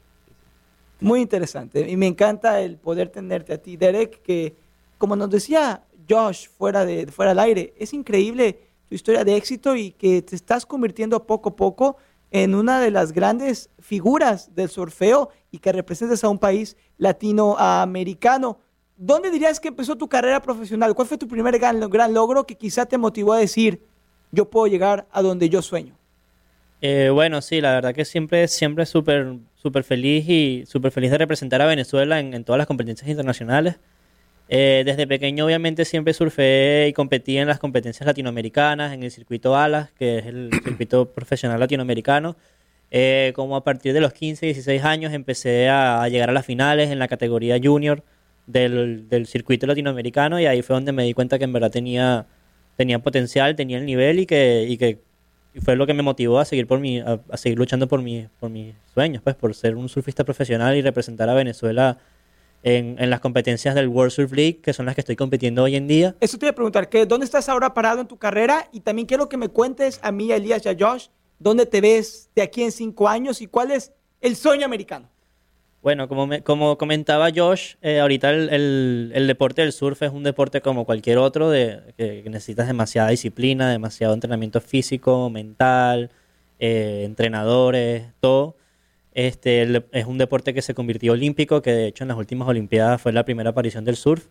Muy 0.99 1.21
interesante, 1.21 1.87
y 1.87 1.95
me 1.97 2.07
encanta 2.07 2.61
el 2.61 2.77
poder 2.77 3.09
tenerte 3.09 3.53
a 3.53 3.59
ti, 3.59 3.77
Derek, 3.77 4.23
que 4.23 4.55
como 4.97 5.15
nos 5.15 5.29
decía 5.29 5.83
Josh 6.09 6.47
fuera, 6.47 6.83
de, 6.83 7.05
fuera 7.11 7.29
del 7.29 7.39
aire, 7.41 7.75
es 7.77 7.93
increíble 7.93 8.59
tu 8.89 8.95
historia 8.95 9.23
de 9.23 9.35
éxito 9.35 9.75
y 9.75 9.91
que 9.91 10.23
te 10.23 10.35
estás 10.35 10.65
convirtiendo 10.65 11.27
poco 11.27 11.49
a 11.49 11.55
poco 11.55 11.97
en 12.31 12.55
una 12.55 12.81
de 12.81 12.91
las 12.91 13.13
grandes 13.13 13.69
figuras 13.79 14.55
del 14.55 14.69
surfeo 14.69 15.29
y 15.57 15.59
que 15.59 15.71
representas 15.71 16.23
a 16.23 16.29
un 16.29 16.37
país 16.37 16.77
latinoamericano. 16.99 18.59
¿Dónde 18.95 19.31
dirías 19.31 19.59
que 19.59 19.69
empezó 19.69 19.95
tu 19.95 20.07
carrera 20.07 20.39
profesional? 20.39 20.93
¿Cuál 20.93 21.07
fue 21.07 21.17
tu 21.17 21.27
primer 21.27 21.57
gran, 21.57 22.13
logro 22.13 22.45
que 22.45 22.55
quizá 22.55 22.85
te 22.85 22.99
motivó 22.99 23.33
a 23.33 23.39
decir, 23.39 23.81
yo 24.31 24.49
puedo 24.51 24.67
llegar 24.67 25.07
a 25.11 25.23
donde 25.23 25.49
yo 25.49 25.63
sueño? 25.63 25.95
Eh, 26.81 27.09
bueno, 27.11 27.41
sí, 27.41 27.59
la 27.59 27.71
verdad 27.73 27.95
que 27.95 28.05
siempre, 28.05 28.47
siempre 28.47 28.85
súper 28.85 29.37
super 29.55 29.83
feliz 29.83 30.29
y 30.29 30.63
súper 30.67 30.91
feliz 30.91 31.09
de 31.09 31.17
representar 31.17 31.59
a 31.63 31.65
Venezuela 31.65 32.19
en 32.19 32.43
todas 32.43 32.59
las 32.59 32.67
competencias 32.67 33.09
internacionales. 33.09 33.77
Eh, 34.49 34.83
desde 34.85 35.07
pequeño 35.07 35.45
obviamente 35.45 35.83
siempre 35.83 36.13
surfé 36.13 36.87
y 36.87 36.93
competí 36.93 37.37
en 37.37 37.47
las 37.47 37.59
competencias 37.59 38.05
latinoamericanas, 38.05 38.93
en 38.93 39.03
el 39.03 39.11
circuito 39.11 39.57
ALAS, 39.57 39.91
que 39.91 40.19
es 40.19 40.25
el 40.27 40.51
circuito 40.63 41.09
profesional 41.09 41.59
latinoamericano. 41.59 42.37
Eh, 42.89 43.33
como 43.35 43.55
a 43.57 43.63
partir 43.63 43.93
de 43.93 43.99
los 43.99 44.13
15, 44.13 44.45
16 44.45 44.83
años 44.83 45.13
empecé 45.13 45.67
a, 45.67 46.01
a 46.01 46.09
llegar 46.09 46.29
a 46.29 46.33
las 46.33 46.45
finales 46.45 46.89
en 46.89 46.99
la 46.99 47.07
categoría 47.07 47.59
junior 47.61 48.03
del, 48.45 49.09
del 49.09 49.27
circuito 49.27 49.67
latinoamericano 49.67 50.39
y 50.39 50.45
ahí 50.45 50.61
fue 50.61 50.75
donde 50.75 50.93
me 50.93 51.03
di 51.03 51.13
cuenta 51.13 51.37
que 51.37 51.43
en 51.43 51.53
verdad 51.53 51.69
tenía, 51.69 52.25
tenía 52.77 52.99
potencial, 52.99 53.55
tenía 53.55 53.77
el 53.77 53.85
nivel 53.85 54.19
y 54.19 54.25
que, 54.25 54.65
y 54.67 54.77
que 54.77 54.99
fue 55.61 55.75
lo 55.75 55.85
que 55.85 55.93
me 55.93 56.01
motivó 56.01 56.39
a 56.39 56.45
seguir 56.45 56.65
por 56.65 56.79
mi, 56.79 56.99
a, 56.99 57.19
a 57.29 57.37
seguir 57.37 57.57
luchando 57.57 57.87
por 57.87 58.01
mi, 58.01 58.27
por 58.39 58.49
mis 58.49 58.73
sueños, 58.93 59.21
pues 59.21 59.35
por 59.35 59.53
ser 59.53 59.75
un 59.75 59.89
surfista 59.89 60.23
profesional 60.23 60.75
y 60.77 60.81
representar 60.81 61.29
a 61.29 61.33
Venezuela 61.33 61.97
en, 62.63 62.95
en 62.99 63.09
las 63.09 63.19
competencias 63.19 63.75
del 63.75 63.87
World 63.87 64.11
Surf 64.11 64.31
League, 64.31 64.59
que 64.61 64.73
son 64.73 64.85
las 64.85 64.95
que 64.95 65.01
estoy 65.01 65.15
compitiendo 65.15 65.63
hoy 65.63 65.75
en 65.75 65.87
día. 65.87 66.15
Eso 66.19 66.37
te 66.37 66.45
iba 66.45 66.51
a 66.51 66.55
preguntar, 66.55 66.89
¿qué, 66.89 67.05
¿dónde 67.05 67.25
estás 67.25 67.49
ahora 67.49 67.73
parado 67.73 68.01
en 68.01 68.07
tu 68.07 68.17
carrera? 68.17 68.69
Y 68.71 68.79
también 68.79 69.07
quiero 69.07 69.29
que 69.29 69.37
me 69.37 69.49
cuentes 69.49 69.99
a 70.03 70.11
mí, 70.11 70.31
a 70.31 70.37
Elías 70.37 70.65
y 70.65 70.69
a 70.69 70.75
Josh, 70.77 71.07
¿dónde 71.39 71.65
te 71.65 71.81
ves 71.81 72.29
de 72.35 72.41
aquí 72.41 72.63
en 72.63 72.71
cinco 72.71 73.07
años 73.07 73.41
y 73.41 73.47
cuál 73.47 73.71
es 73.71 73.91
el 74.21 74.35
sueño 74.35 74.65
americano? 74.65 75.09
Bueno, 75.81 76.07
como, 76.09 76.27
me- 76.27 76.41
como 76.43 76.77
comentaba 76.77 77.29
Josh, 77.33 77.75
eh, 77.81 77.99
ahorita 77.99 78.31
el, 78.31 79.11
el- 79.13 79.27
deporte 79.27 79.61
del 79.61 79.71
surf 79.71 80.01
es 80.01 80.11
un 80.11 80.23
deporte 80.23 80.59
como 80.61 80.85
cualquier 80.85 81.17
otro, 81.19 81.49
de, 81.49 81.93
que, 81.97 82.23
necesitas 82.29 82.67
demasiada 82.67 83.09
disciplina, 83.09 83.69
demasiado 83.69 84.13
entrenamiento 84.13 84.59
físico, 84.59 85.29
mental, 85.29 86.09
eh, 86.59 87.03
entrenadores, 87.05 88.07
todo. 88.19 88.57
Este, 89.13 89.63
es 89.91 90.05
un 90.05 90.17
deporte 90.17 90.53
que 90.53 90.61
se 90.61 90.73
convirtió 90.73 91.13
olímpico, 91.13 91.61
que 91.61 91.71
de 91.71 91.87
hecho 91.87 92.03
en 92.03 92.09
las 92.09 92.17
últimas 92.17 92.47
Olimpiadas 92.47 93.01
fue 93.01 93.11
la 93.13 93.23
primera 93.25 93.51
aparición 93.51 93.85
del 93.85 93.95
surf. 93.95 94.27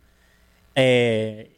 Eh, 0.79 1.53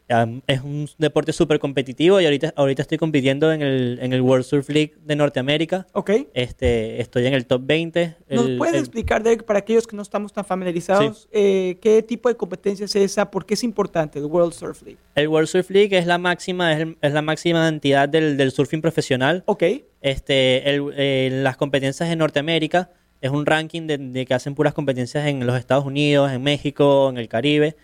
es 0.47 0.61
un 0.61 0.89
deporte 0.97 1.33
súper 1.33 1.59
competitivo 1.59 2.19
y 2.21 2.25
ahorita, 2.25 2.53
ahorita 2.55 2.81
estoy 2.81 2.97
compitiendo 2.97 3.51
en 3.51 3.61
el, 3.61 3.99
en 4.01 4.13
el 4.13 4.21
World 4.21 4.45
Surf 4.45 4.69
League 4.69 4.93
de 5.03 5.15
Norteamérica. 5.17 5.85
¿Ok? 5.91 6.11
Este, 6.33 6.99
estoy 7.01 7.27
en 7.27 7.33
el 7.33 7.45
top 7.45 7.61
20. 7.65 8.15
¿Nos 8.29 8.45
El- 8.47 8.57
puedes 8.57 8.73
el- 8.75 8.79
explicar, 8.79 9.21
Derek, 9.21 9.43
para 9.43 9.59
aquellos 9.59 9.85
que 9.85 9.95
no 9.97 10.01
estamos 10.01 10.31
tan 10.33 10.45
familiarizados, 10.45 11.27
eh, 11.31 11.77
qué 11.81 12.01
tipo 12.01 12.29
de 12.29 12.35
competencia 12.35 12.85
es 12.85 12.95
esa? 12.95 13.29
¿Por 13.29 13.45
qué 13.45 13.53
es 13.55 13.63
importante 13.63 14.17
el 14.19 14.25
World 14.25 14.53
Surf 14.53 14.81
League? 14.83 14.97
El 15.15 15.27
World 15.27 15.47
Surf 15.49 15.69
League 15.69 15.95
es 15.95 16.07
la 16.07 16.17
máxima, 16.17 16.73
es, 16.73 16.79
el- 16.79 16.97
es 17.01 17.11
la 17.13 17.21
máxima 17.21 17.67
entidad 17.67 18.07
del, 18.09 18.37
del 18.37 18.51
surfing 18.51 18.81
profesional. 18.81 19.43
¿Ok? 19.47 19.63
Este, 20.01 20.69
el- 20.69 20.93
eh, 20.95 21.29
las 21.43 21.57
competencias 21.57 22.09
en 22.09 22.19
Norteamérica 22.19 22.89
es 23.21 23.29
un 23.31 23.45
ranking 23.45 23.85
de, 23.85 23.97
de 23.97 24.25
que 24.25 24.33
hacen 24.33 24.55
puras 24.55 24.73
competencias 24.73 25.27
en 25.27 25.45
los 25.45 25.57
Estados 25.59 25.85
Unidos, 25.85 26.31
en 26.31 26.41
México, 26.41 27.09
en 27.09 27.17
el 27.17 27.27
Caribe. 27.27 27.75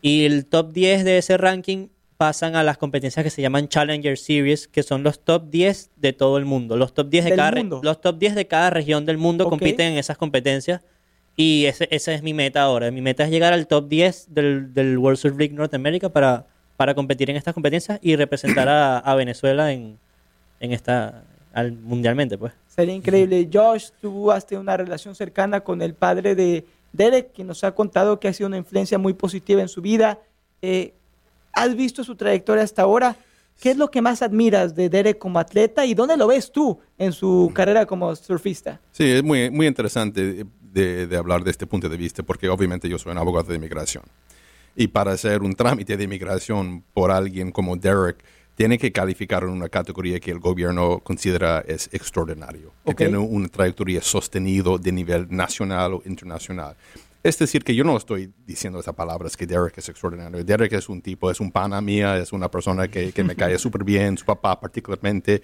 Y 0.00 0.24
el 0.24 0.46
top 0.46 0.72
10 0.72 1.04
de 1.04 1.18
ese 1.18 1.36
ranking 1.36 1.88
pasan 2.16 2.56
a 2.56 2.64
las 2.64 2.78
competencias 2.78 3.22
que 3.22 3.30
se 3.30 3.42
llaman 3.42 3.68
Challenger 3.68 4.18
Series, 4.18 4.66
que 4.66 4.82
son 4.82 5.02
los 5.02 5.20
top 5.20 5.50
10 5.50 5.90
de 5.96 6.12
todo 6.12 6.36
el 6.38 6.44
mundo. 6.44 6.76
Los 6.76 6.92
top 6.92 7.08
10 7.08 7.24
de, 7.24 7.30
¿Del 7.30 7.38
cada, 7.38 7.62
los 7.82 8.00
top 8.00 8.18
10 8.18 8.34
de 8.34 8.46
cada 8.46 8.70
región 8.70 9.06
del 9.06 9.18
mundo 9.18 9.44
Ok. 9.44 9.50
compiten 9.50 9.92
en 9.92 9.98
esas 9.98 10.18
competencias. 10.18 10.82
Y 11.36 11.66
ese, 11.66 11.86
esa 11.92 12.12
es 12.12 12.22
mi 12.24 12.34
meta 12.34 12.62
ahora. 12.62 12.90
Mi 12.90 13.00
meta 13.00 13.22
es 13.24 13.30
llegar 13.30 13.52
al 13.52 13.68
top 13.68 13.88
10 13.88 14.34
del, 14.34 14.74
del 14.74 14.98
World 14.98 15.18
Surf 15.18 15.38
League 15.38 15.54
Norteamérica 15.54 16.08
para, 16.08 16.46
para 16.76 16.94
competir 16.94 17.30
en 17.30 17.36
estas 17.36 17.54
competencias 17.54 18.00
y 18.02 18.16
representar 18.16 18.68
a, 18.68 18.98
a 18.98 19.14
Venezuela 19.14 19.72
en, 19.72 19.98
en 20.58 20.72
esta 20.72 21.22
al, 21.52 21.72
mundialmente, 21.72 22.36
pues. 22.36 22.52
Sería 22.66 22.94
increíble. 22.94 23.48
Josh, 23.52 23.90
tú 24.00 24.30
has 24.32 24.46
tenido 24.46 24.62
una 24.62 24.76
relación 24.76 25.14
cercana 25.14 25.60
con 25.60 25.82
el 25.82 25.94
padre 25.94 26.34
de 26.34 26.64
Derek, 26.92 27.32
que 27.32 27.44
nos 27.44 27.64
ha 27.64 27.74
contado 27.74 28.18
que 28.18 28.28
ha 28.28 28.32
sido 28.32 28.46
una 28.46 28.56
influencia 28.56 28.98
muy 28.98 29.14
positiva 29.14 29.60
en 29.60 29.68
su 29.68 29.82
vida. 29.82 30.18
Eh, 30.62 30.94
¿Has 31.52 31.74
visto 31.74 32.04
su 32.04 32.16
trayectoria 32.16 32.64
hasta 32.64 32.82
ahora? 32.82 33.16
¿Qué 33.60 33.70
es 33.70 33.76
lo 33.76 33.90
que 33.90 34.00
más 34.00 34.22
admiras 34.22 34.74
de 34.74 34.88
Derek 34.88 35.18
como 35.18 35.38
atleta 35.38 35.84
y 35.84 35.94
dónde 35.94 36.16
lo 36.16 36.28
ves 36.28 36.52
tú 36.52 36.78
en 36.96 37.12
su 37.12 37.50
carrera 37.54 37.86
como 37.86 38.14
surfista? 38.14 38.80
Sí, 38.92 39.04
es 39.04 39.22
muy, 39.22 39.50
muy 39.50 39.66
interesante 39.66 40.44
de, 40.60 41.06
de 41.06 41.16
hablar 41.16 41.42
de 41.42 41.50
este 41.50 41.66
punto 41.66 41.88
de 41.88 41.96
vista, 41.96 42.22
porque 42.22 42.48
obviamente 42.48 42.88
yo 42.88 42.98
soy 42.98 43.12
un 43.12 43.18
abogado 43.18 43.48
de 43.48 43.56
inmigración. 43.56 44.04
Y 44.76 44.86
para 44.86 45.12
hacer 45.12 45.42
un 45.42 45.54
trámite 45.54 45.96
de 45.96 46.04
inmigración 46.04 46.84
por 46.94 47.10
alguien 47.10 47.50
como 47.50 47.76
Derek, 47.76 48.22
tiene 48.58 48.76
que 48.76 48.90
calificar 48.90 49.44
en 49.44 49.50
una 49.50 49.68
categoría 49.68 50.18
que 50.18 50.32
el 50.32 50.40
gobierno 50.40 50.98
considera 50.98 51.60
es 51.60 51.88
extraordinario, 51.92 52.72
que 52.84 52.90
Ok. 52.90 52.96
tiene 52.96 53.16
una 53.16 53.46
trayectoria 53.46 54.02
sostenido 54.02 54.78
de 54.78 54.90
nivel 54.90 55.28
nacional 55.30 55.94
o 55.94 56.02
internacional. 56.04 56.76
Es 57.22 57.38
decir, 57.38 57.62
que 57.62 57.72
yo 57.72 57.84
no 57.84 57.96
estoy 57.96 58.32
diciendo 58.44 58.80
esas 58.80 58.96
palabras 58.96 59.36
que 59.36 59.46
Derek 59.46 59.78
es 59.78 59.88
extraordinario. 59.88 60.42
Derek 60.42 60.72
es 60.72 60.88
un 60.88 61.00
tipo, 61.00 61.30
es 61.30 61.38
un 61.38 61.52
pana 61.52 61.80
mía, 61.80 62.18
es 62.18 62.32
una 62.32 62.50
persona 62.50 62.88
que, 62.88 63.12
que 63.12 63.22
me 63.22 63.36
cae 63.36 63.56
súper 63.60 63.84
bien, 63.84 64.18
su 64.18 64.24
papá 64.24 64.58
particularmente. 64.58 65.40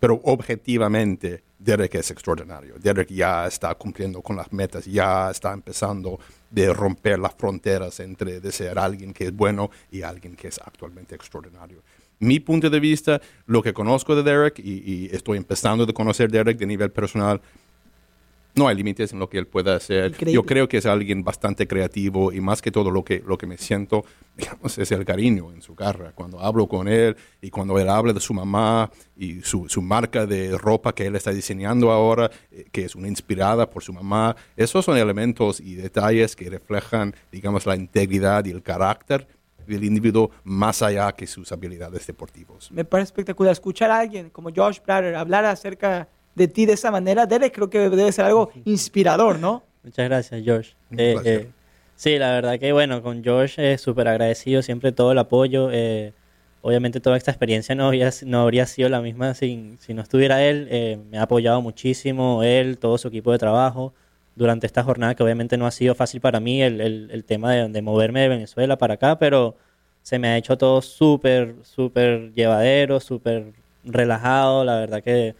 Pero 0.00 0.20
objetivamente, 0.24 1.44
Derek 1.60 1.94
es 1.94 2.10
extraordinario. 2.10 2.74
Derek 2.80 3.08
ya 3.10 3.46
está 3.46 3.72
cumpliendo 3.76 4.20
con 4.20 4.34
las 4.34 4.52
metas, 4.52 4.84
ya 4.84 5.30
está 5.30 5.52
empezando 5.52 6.18
de 6.50 6.72
romper 6.72 7.20
las 7.20 7.34
fronteras 7.36 8.00
entre 8.00 8.40
de 8.40 8.50
ser 8.50 8.80
alguien 8.80 9.12
que 9.12 9.26
es 9.26 9.32
bueno 9.32 9.70
y 9.92 10.02
alguien 10.02 10.34
que 10.34 10.48
es 10.48 10.58
actualmente 10.58 11.14
extraordinario. 11.14 11.82
Mi 12.20 12.40
punto 12.40 12.68
de 12.70 12.80
vista, 12.80 13.20
lo 13.46 13.62
que 13.62 13.72
conozco 13.72 14.16
de 14.16 14.22
Derek 14.22 14.58
y, 14.58 14.82
y 14.84 15.10
estoy 15.12 15.38
empezando 15.38 15.86
de 15.86 15.92
conocer 15.92 16.30
Derek 16.30 16.58
de 16.58 16.66
nivel 16.66 16.90
personal, 16.90 17.40
no 18.58 18.66
hay 18.66 18.76
límites 18.76 19.12
en 19.12 19.18
lo 19.18 19.28
que 19.28 19.38
él 19.38 19.46
pueda 19.46 19.76
hacer. 19.76 20.08
Increíble. 20.08 20.32
Yo 20.32 20.42
creo 20.42 20.68
que 20.68 20.78
es 20.78 20.86
alguien 20.86 21.22
bastante 21.22 21.66
creativo 21.66 22.32
y 22.32 22.40
más 22.40 22.60
que 22.60 22.70
todo 22.70 22.90
lo 22.90 23.04
que, 23.04 23.22
lo 23.26 23.38
que 23.38 23.46
me 23.46 23.56
siento, 23.56 24.04
digamos, 24.36 24.76
es 24.78 24.90
el 24.90 25.04
cariño 25.04 25.52
en 25.52 25.62
su 25.62 25.74
carrera. 25.74 26.12
Cuando 26.14 26.40
hablo 26.40 26.66
con 26.66 26.88
él 26.88 27.16
y 27.40 27.50
cuando 27.50 27.78
él 27.78 27.88
habla 27.88 28.12
de 28.12 28.20
su 28.20 28.34
mamá 28.34 28.90
y 29.16 29.40
su, 29.42 29.68
su 29.68 29.80
marca 29.80 30.26
de 30.26 30.58
ropa 30.58 30.94
que 30.94 31.06
él 31.06 31.16
está 31.16 31.30
diseñando 31.30 31.90
ahora, 31.90 32.30
eh, 32.50 32.66
que 32.70 32.84
es 32.84 32.94
una 32.94 33.08
inspirada 33.08 33.70
por 33.70 33.82
su 33.82 33.92
mamá, 33.92 34.36
esos 34.56 34.84
son 34.84 34.96
elementos 34.96 35.60
y 35.60 35.76
detalles 35.76 36.34
que 36.34 36.50
reflejan, 36.50 37.14
digamos, 37.30 37.64
la 37.64 37.76
integridad 37.76 38.44
y 38.44 38.50
el 38.50 38.62
carácter 38.62 39.26
del 39.68 39.84
individuo 39.84 40.30
más 40.44 40.82
allá 40.82 41.12
que 41.12 41.26
sus 41.26 41.50
habilidades 41.52 42.06
deportivas. 42.06 42.70
Me 42.70 42.84
parece 42.84 43.08
espectacular 43.08 43.52
escuchar 43.52 43.90
a 43.90 43.98
alguien 43.98 44.30
como 44.30 44.50
Josh 44.54 44.78
Blatter 44.84 45.14
hablar 45.14 45.44
acerca 45.44 46.08
de 46.34 46.48
ti 46.48 46.66
de 46.66 46.74
esa 46.74 46.90
manera. 46.90 47.26
Derek 47.26 47.54
creo 47.54 47.70
que 47.70 47.90
debe 47.90 48.12
ser 48.12 48.24
algo 48.24 48.50
inspirador, 48.64 49.38
¿no? 49.38 49.64
Muchas 49.82 50.08
gracias, 50.08 50.42
Josh. 50.44 50.70
Eh, 50.96 51.16
eh, 51.24 51.50
sí, 51.96 52.18
la 52.18 52.32
verdad 52.32 52.58
que 52.58 52.72
bueno, 52.72 53.02
con 53.02 53.24
Josh 53.24 53.58
es 53.58 53.80
súper 53.80 54.08
agradecido, 54.08 54.62
siempre 54.62 54.92
todo 54.92 55.12
el 55.12 55.18
apoyo. 55.18 55.70
eh, 55.72 56.12
obviamente 56.60 57.00
toda 57.00 57.16
esta 57.16 57.30
experiencia 57.30 57.74
no, 57.74 57.86
había, 57.86 58.10
no 58.26 58.40
habría 58.40 58.66
sido 58.66 58.88
la 58.88 59.00
misma 59.00 59.34
sin, 59.34 59.78
si 59.78 59.94
no 59.94 60.02
estuviera 60.02 60.44
él. 60.44 60.68
eh, 60.70 60.98
me 61.10 61.18
ha 61.18 61.22
apoyado 61.22 61.62
muchísimo, 61.62 62.42
él, 62.42 62.78
todo 62.78 62.98
su 62.98 63.08
equipo 63.08 63.32
de 63.32 63.38
trabajo 63.38 63.94
durante 64.38 64.66
esta 64.66 64.82
jornada 64.84 65.14
que 65.14 65.22
obviamente 65.22 65.56
no 65.58 65.66
ha 65.66 65.70
sido 65.70 65.94
fácil 65.94 66.20
para 66.20 66.40
mí 66.40 66.62
el, 66.62 66.80
el- 66.80 67.10
el 67.12 67.24
tema 67.24 67.52
de, 67.52 67.68
de 67.68 67.82
moverme 67.82 68.20
de 68.22 68.28
Venezuela 68.28 68.78
para 68.78 68.94
acá, 68.94 69.18
pero 69.18 69.56
se 70.02 70.18
me 70.18 70.28
ha 70.28 70.36
hecho 70.38 70.56
todo 70.56 70.80
súper, 70.80 71.56
súper 71.62 72.32
llevadero, 72.32 73.00
súper 73.00 73.52
relajado. 73.84 74.64
La 74.64 74.76
verdad 74.76 75.02
que 75.02 75.34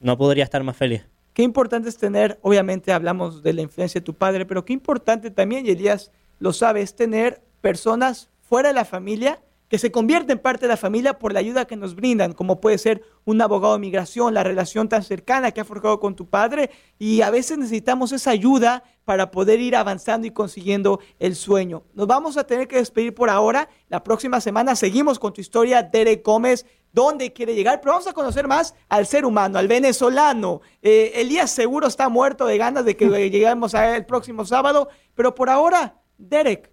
no 0.00 0.16
podría 0.16 0.44
estar 0.44 0.62
más 0.62 0.76
feliz. 0.76 1.04
Qué 1.34 1.42
importante 1.42 1.88
es 1.88 1.96
tener, 1.96 2.38
obviamente 2.42 2.92
hablamos 2.92 3.42
de 3.42 3.52
la 3.52 3.62
influencia 3.62 4.00
de 4.00 4.04
tu 4.04 4.14
padre, 4.14 4.46
pero 4.46 4.64
qué 4.64 4.72
importante 4.72 5.30
también, 5.30 5.66
y 5.66 5.70
Elías 5.70 6.12
lo 6.38 6.52
sabe, 6.52 6.80
es 6.80 6.94
tener 6.94 7.40
personas 7.60 8.30
fuera 8.48 8.68
de 8.68 8.74
la 8.74 8.84
familia 8.84 9.40
que 9.68 9.78
se 9.78 9.90
convierten 9.90 10.32
en 10.32 10.42
parte 10.42 10.62
de 10.62 10.68
la 10.68 10.76
familia 10.76 11.18
por 11.18 11.32
la 11.32 11.40
ayuda 11.40 11.64
que 11.64 11.76
nos 11.76 11.94
brindan, 11.94 12.32
como 12.32 12.60
puede 12.60 12.78
ser 12.78 13.02
un 13.24 13.40
abogado 13.40 13.74
de 13.74 13.80
migración, 13.80 14.34
la 14.34 14.42
relación 14.44 14.88
tan 14.88 15.02
cercana 15.02 15.52
que 15.52 15.60
ha 15.60 15.64
forjado 15.64 16.00
con 16.00 16.14
tu 16.14 16.26
padre, 16.26 16.70
y 16.98 17.22
a 17.22 17.30
veces 17.30 17.58
necesitamos 17.58 18.12
esa 18.12 18.30
ayuda 18.30 18.84
para 19.04 19.30
poder 19.30 19.60
ir 19.60 19.76
avanzando 19.76 20.26
y 20.26 20.30
consiguiendo 20.30 21.00
el 21.18 21.34
sueño. 21.34 21.82
Nos 21.94 22.06
vamos 22.06 22.36
a 22.36 22.44
tener 22.44 22.68
que 22.68 22.76
despedir 22.76 23.14
por 23.14 23.30
ahora. 23.30 23.68
La 23.88 24.02
próxima 24.02 24.40
semana 24.40 24.76
seguimos 24.76 25.18
con 25.18 25.32
tu 25.32 25.40
historia, 25.40 25.82
Derek 25.82 26.24
Gómez, 26.24 26.66
dónde 26.92 27.32
quiere 27.32 27.54
llegar, 27.54 27.80
pero 27.80 27.92
vamos 27.92 28.06
a 28.06 28.12
conocer 28.12 28.46
más 28.46 28.74
al 28.88 29.06
ser 29.06 29.26
humano, 29.26 29.58
al 29.58 29.68
venezolano. 29.68 30.60
Eh, 30.80 31.12
Elías 31.16 31.50
seguro 31.50 31.88
está 31.88 32.08
muerto 32.08 32.46
de 32.46 32.56
ganas 32.56 32.84
de 32.84 32.96
que 32.96 33.08
lleguemos 33.30 33.74
a 33.74 33.90
él 33.90 33.96
el 33.96 34.06
próximo 34.06 34.44
sábado, 34.46 34.88
pero 35.14 35.34
por 35.34 35.50
ahora, 35.50 36.00
Derek, 36.16 36.70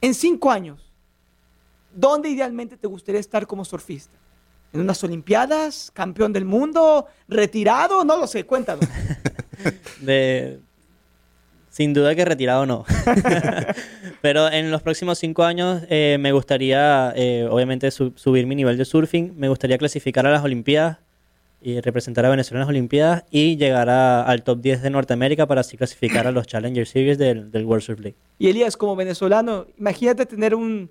en 0.00 0.14
cinco 0.14 0.50
años, 0.50 0.87
¿dónde 1.94 2.28
idealmente 2.28 2.76
te 2.76 2.86
gustaría 2.86 3.20
estar 3.20 3.46
como 3.46 3.64
surfista? 3.64 4.16
¿En 4.72 4.80
unas 4.80 5.02
Olimpiadas? 5.02 5.90
¿Campeón 5.94 6.32
del 6.32 6.44
mundo? 6.44 7.06
¿Retirado? 7.26 8.04
No 8.04 8.16
lo 8.18 8.26
sé, 8.26 8.44
cuéntanos. 8.44 8.84
De, 10.00 10.60
sin 11.70 11.94
duda 11.94 12.14
que 12.14 12.24
retirado 12.24 12.66
no. 12.66 12.84
Pero 14.22 14.50
en 14.50 14.70
los 14.70 14.82
próximos 14.82 15.18
cinco 15.18 15.44
años 15.44 15.82
eh, 15.88 16.16
me 16.20 16.32
gustaría, 16.32 17.12
eh, 17.16 17.46
obviamente, 17.50 17.90
su- 17.90 18.12
subir 18.16 18.46
mi 18.46 18.54
nivel 18.54 18.76
de 18.76 18.84
surfing. 18.84 19.34
Me 19.36 19.48
gustaría 19.48 19.78
clasificar 19.78 20.26
a 20.26 20.30
las 20.30 20.44
Olimpiadas 20.44 20.98
y 21.60 21.80
representar 21.80 22.24
a 22.24 22.28
Venezuela 22.30 22.58
en 22.58 22.66
las 22.66 22.68
Olimpiadas 22.68 23.24
y 23.30 23.56
llegar 23.56 23.88
a- 23.90 24.22
al 24.22 24.42
top 24.42 24.60
10 24.60 24.82
de 24.82 24.90
Norteamérica 24.90 25.46
para 25.46 25.62
así 25.62 25.76
clasificar 25.76 26.26
a 26.26 26.32
los 26.32 26.46
Challenger 26.46 26.86
Series 26.86 27.18
del, 27.18 27.50
del 27.50 27.64
World 27.64 27.82
Surf 27.82 28.00
League. 28.00 28.16
Y 28.38 28.48
Elías, 28.48 28.76
como 28.76 28.94
venezolano, 28.96 29.66
imagínate 29.78 30.26
tener 30.26 30.54
un, 30.54 30.90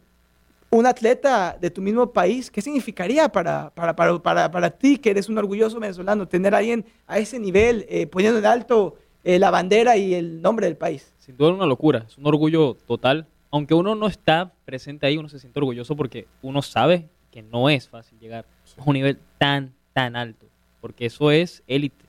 un 0.69 0.85
atleta 0.85 1.57
de 1.59 1.71
tu 1.71 1.81
mismo 1.81 2.11
país, 2.11 2.51
¿qué 2.51 2.61
significaría 2.61 3.29
para, 3.29 3.69
para, 3.73 3.95
para, 3.95 4.19
para, 4.19 4.51
para 4.51 4.69
ti, 4.69 4.97
que 4.97 5.11
eres 5.11 5.29
un 5.29 5.37
orgulloso 5.37 5.79
venezolano, 5.79 6.27
tener 6.27 6.53
a 6.53 6.57
alguien 6.57 6.85
a 7.05 7.19
ese 7.19 7.39
nivel, 7.39 7.85
eh, 7.89 8.07
poniendo 8.07 8.39
en 8.39 8.45
alto 8.45 8.95
eh, 9.23 9.39
la 9.39 9.49
bandera 9.49 9.95
y 9.97 10.13
el 10.13 10.41
nombre 10.41 10.65
del 10.65 10.75
país? 10.75 11.13
Sin 11.17 11.37
duda 11.37 11.53
una 11.53 11.65
locura, 11.65 12.05
es 12.07 12.17
un 12.17 12.25
orgullo 12.27 12.75
total. 12.85 13.27
Aunque 13.49 13.73
uno 13.73 13.95
no 13.95 14.07
está 14.07 14.51
presente 14.65 15.07
ahí, 15.07 15.17
uno 15.17 15.29
se 15.29 15.39
siente 15.39 15.57
orgulloso 15.59 15.95
porque 15.95 16.27
uno 16.41 16.61
sabe 16.61 17.07
que 17.31 17.41
no 17.41 17.69
es 17.69 17.87
fácil 17.87 18.19
llegar 18.19 18.45
a 18.77 18.83
un 18.85 18.93
nivel 18.93 19.19
tan, 19.37 19.73
tan 19.93 20.17
alto, 20.17 20.47
porque 20.81 21.05
eso 21.05 21.31
es 21.31 21.63
élite. 21.65 22.05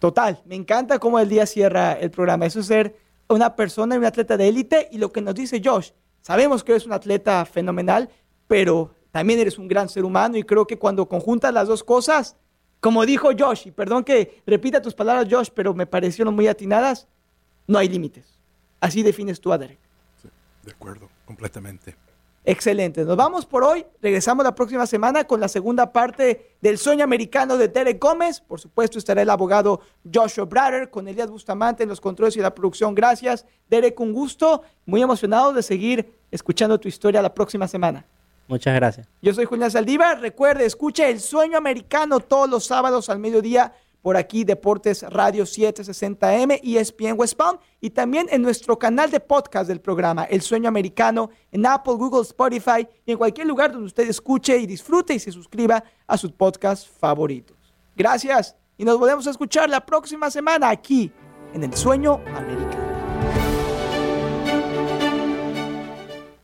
Total, 0.00 0.40
me 0.46 0.56
encanta 0.56 0.98
cómo 0.98 1.20
el 1.20 1.28
día 1.28 1.46
cierra 1.46 1.92
el 1.92 2.10
programa. 2.10 2.46
Eso 2.46 2.60
es 2.60 2.66
ser 2.66 2.96
una 3.28 3.54
persona 3.54 3.94
y 3.94 3.98
un 3.98 4.04
atleta 4.04 4.36
de 4.36 4.48
élite 4.48 4.88
y 4.90 4.98
lo 4.98 5.12
que 5.12 5.20
nos 5.20 5.34
dice 5.34 5.60
Josh, 5.64 5.90
sabemos 6.22 6.64
que 6.64 6.72
eres 6.72 6.86
un 6.86 6.92
atleta 6.92 7.44
fenomenal, 7.44 8.08
pero 8.48 8.94
también 9.10 9.40
eres 9.40 9.58
un 9.58 9.68
gran 9.68 9.88
ser 9.88 10.04
humano 10.04 10.36
y 10.36 10.44
creo 10.44 10.66
que 10.66 10.78
cuando 10.78 11.08
conjuntas 11.08 11.52
las 11.52 11.68
dos 11.68 11.84
cosas, 11.84 12.36
como 12.80 13.04
dijo 13.04 13.30
Josh, 13.38 13.66
y 13.66 13.70
perdón 13.70 14.04
que 14.04 14.42
repita 14.46 14.80
tus 14.80 14.94
palabras 14.94 15.26
Josh, 15.30 15.48
pero 15.54 15.74
me 15.74 15.86
parecieron 15.86 16.34
muy 16.34 16.48
atinadas, 16.48 17.06
no 17.66 17.78
hay 17.78 17.88
límites. 17.88 18.24
Así 18.80 19.02
defines 19.02 19.40
tú 19.40 19.52
a 19.52 19.58
de 19.58 20.72
acuerdo, 20.72 21.08
completamente. 21.24 21.96
Excelente. 22.44 23.04
Nos 23.04 23.16
vamos 23.16 23.44
por 23.44 23.64
hoy. 23.64 23.84
Regresamos 24.00 24.44
la 24.44 24.54
próxima 24.54 24.86
semana 24.86 25.24
con 25.24 25.40
la 25.40 25.48
segunda 25.48 25.92
parte 25.92 26.56
del 26.62 26.78
sueño 26.78 27.04
americano 27.04 27.58
de 27.58 27.68
Derek 27.68 28.00
Gómez. 28.00 28.40
Por 28.40 28.58
supuesto, 28.58 28.98
estará 28.98 29.20
el 29.20 29.28
abogado 29.28 29.80
Joshua 30.12 30.46
Brader 30.46 30.90
con 30.90 31.06
Elías 31.06 31.30
Bustamante 31.30 31.82
en 31.82 31.90
los 31.90 32.00
controles 32.00 32.36
y 32.36 32.40
la 32.40 32.54
producción. 32.54 32.94
Gracias, 32.94 33.44
Derek. 33.68 34.00
Un 34.00 34.12
gusto. 34.12 34.62
Muy 34.86 35.02
emocionado 35.02 35.52
de 35.52 35.62
seguir 35.62 36.14
escuchando 36.30 36.80
tu 36.80 36.88
historia 36.88 37.20
la 37.20 37.34
próxima 37.34 37.68
semana. 37.68 38.06
Muchas 38.48 38.74
gracias. 38.74 39.06
Yo 39.20 39.32
soy 39.34 39.44
Julián 39.44 39.70
Saldívar. 39.70 40.20
Recuerde, 40.20 40.64
escuche 40.64 41.08
El 41.08 41.20
Sueño 41.20 41.58
Americano 41.58 42.20
todos 42.20 42.48
los 42.48 42.64
sábados 42.64 43.10
al 43.10 43.20
mediodía 43.20 43.74
por 44.02 44.16
aquí 44.16 44.44
Deportes 44.44 45.02
Radio 45.02 45.44
760M 45.44 46.60
y 46.62 46.76
ESPN 46.76 47.14
West 47.16 47.36
Palm 47.36 47.58
y 47.80 47.90
también 47.90 48.26
en 48.30 48.42
nuestro 48.42 48.78
canal 48.78 49.10
de 49.10 49.20
podcast 49.20 49.68
del 49.68 49.80
programa 49.80 50.24
El 50.24 50.42
Sueño 50.42 50.68
Americano 50.68 51.30
en 51.50 51.66
Apple, 51.66 51.94
Google, 51.94 52.22
Spotify 52.22 52.86
y 53.04 53.12
en 53.12 53.18
cualquier 53.18 53.46
lugar 53.46 53.72
donde 53.72 53.86
usted 53.86 54.08
escuche 54.08 54.58
y 54.58 54.66
disfrute 54.66 55.14
y 55.14 55.18
se 55.18 55.32
suscriba 55.32 55.82
a 56.06 56.16
sus 56.16 56.32
podcasts 56.32 56.88
favoritos. 56.88 57.56
Gracias 57.96 58.56
y 58.76 58.84
nos 58.84 58.98
volvemos 58.98 59.26
a 59.26 59.30
escuchar 59.30 59.68
la 59.68 59.84
próxima 59.84 60.30
semana 60.30 60.70
aquí 60.70 61.12
en 61.52 61.64
El 61.64 61.74
Sueño 61.74 62.20
Americano. 62.34 62.79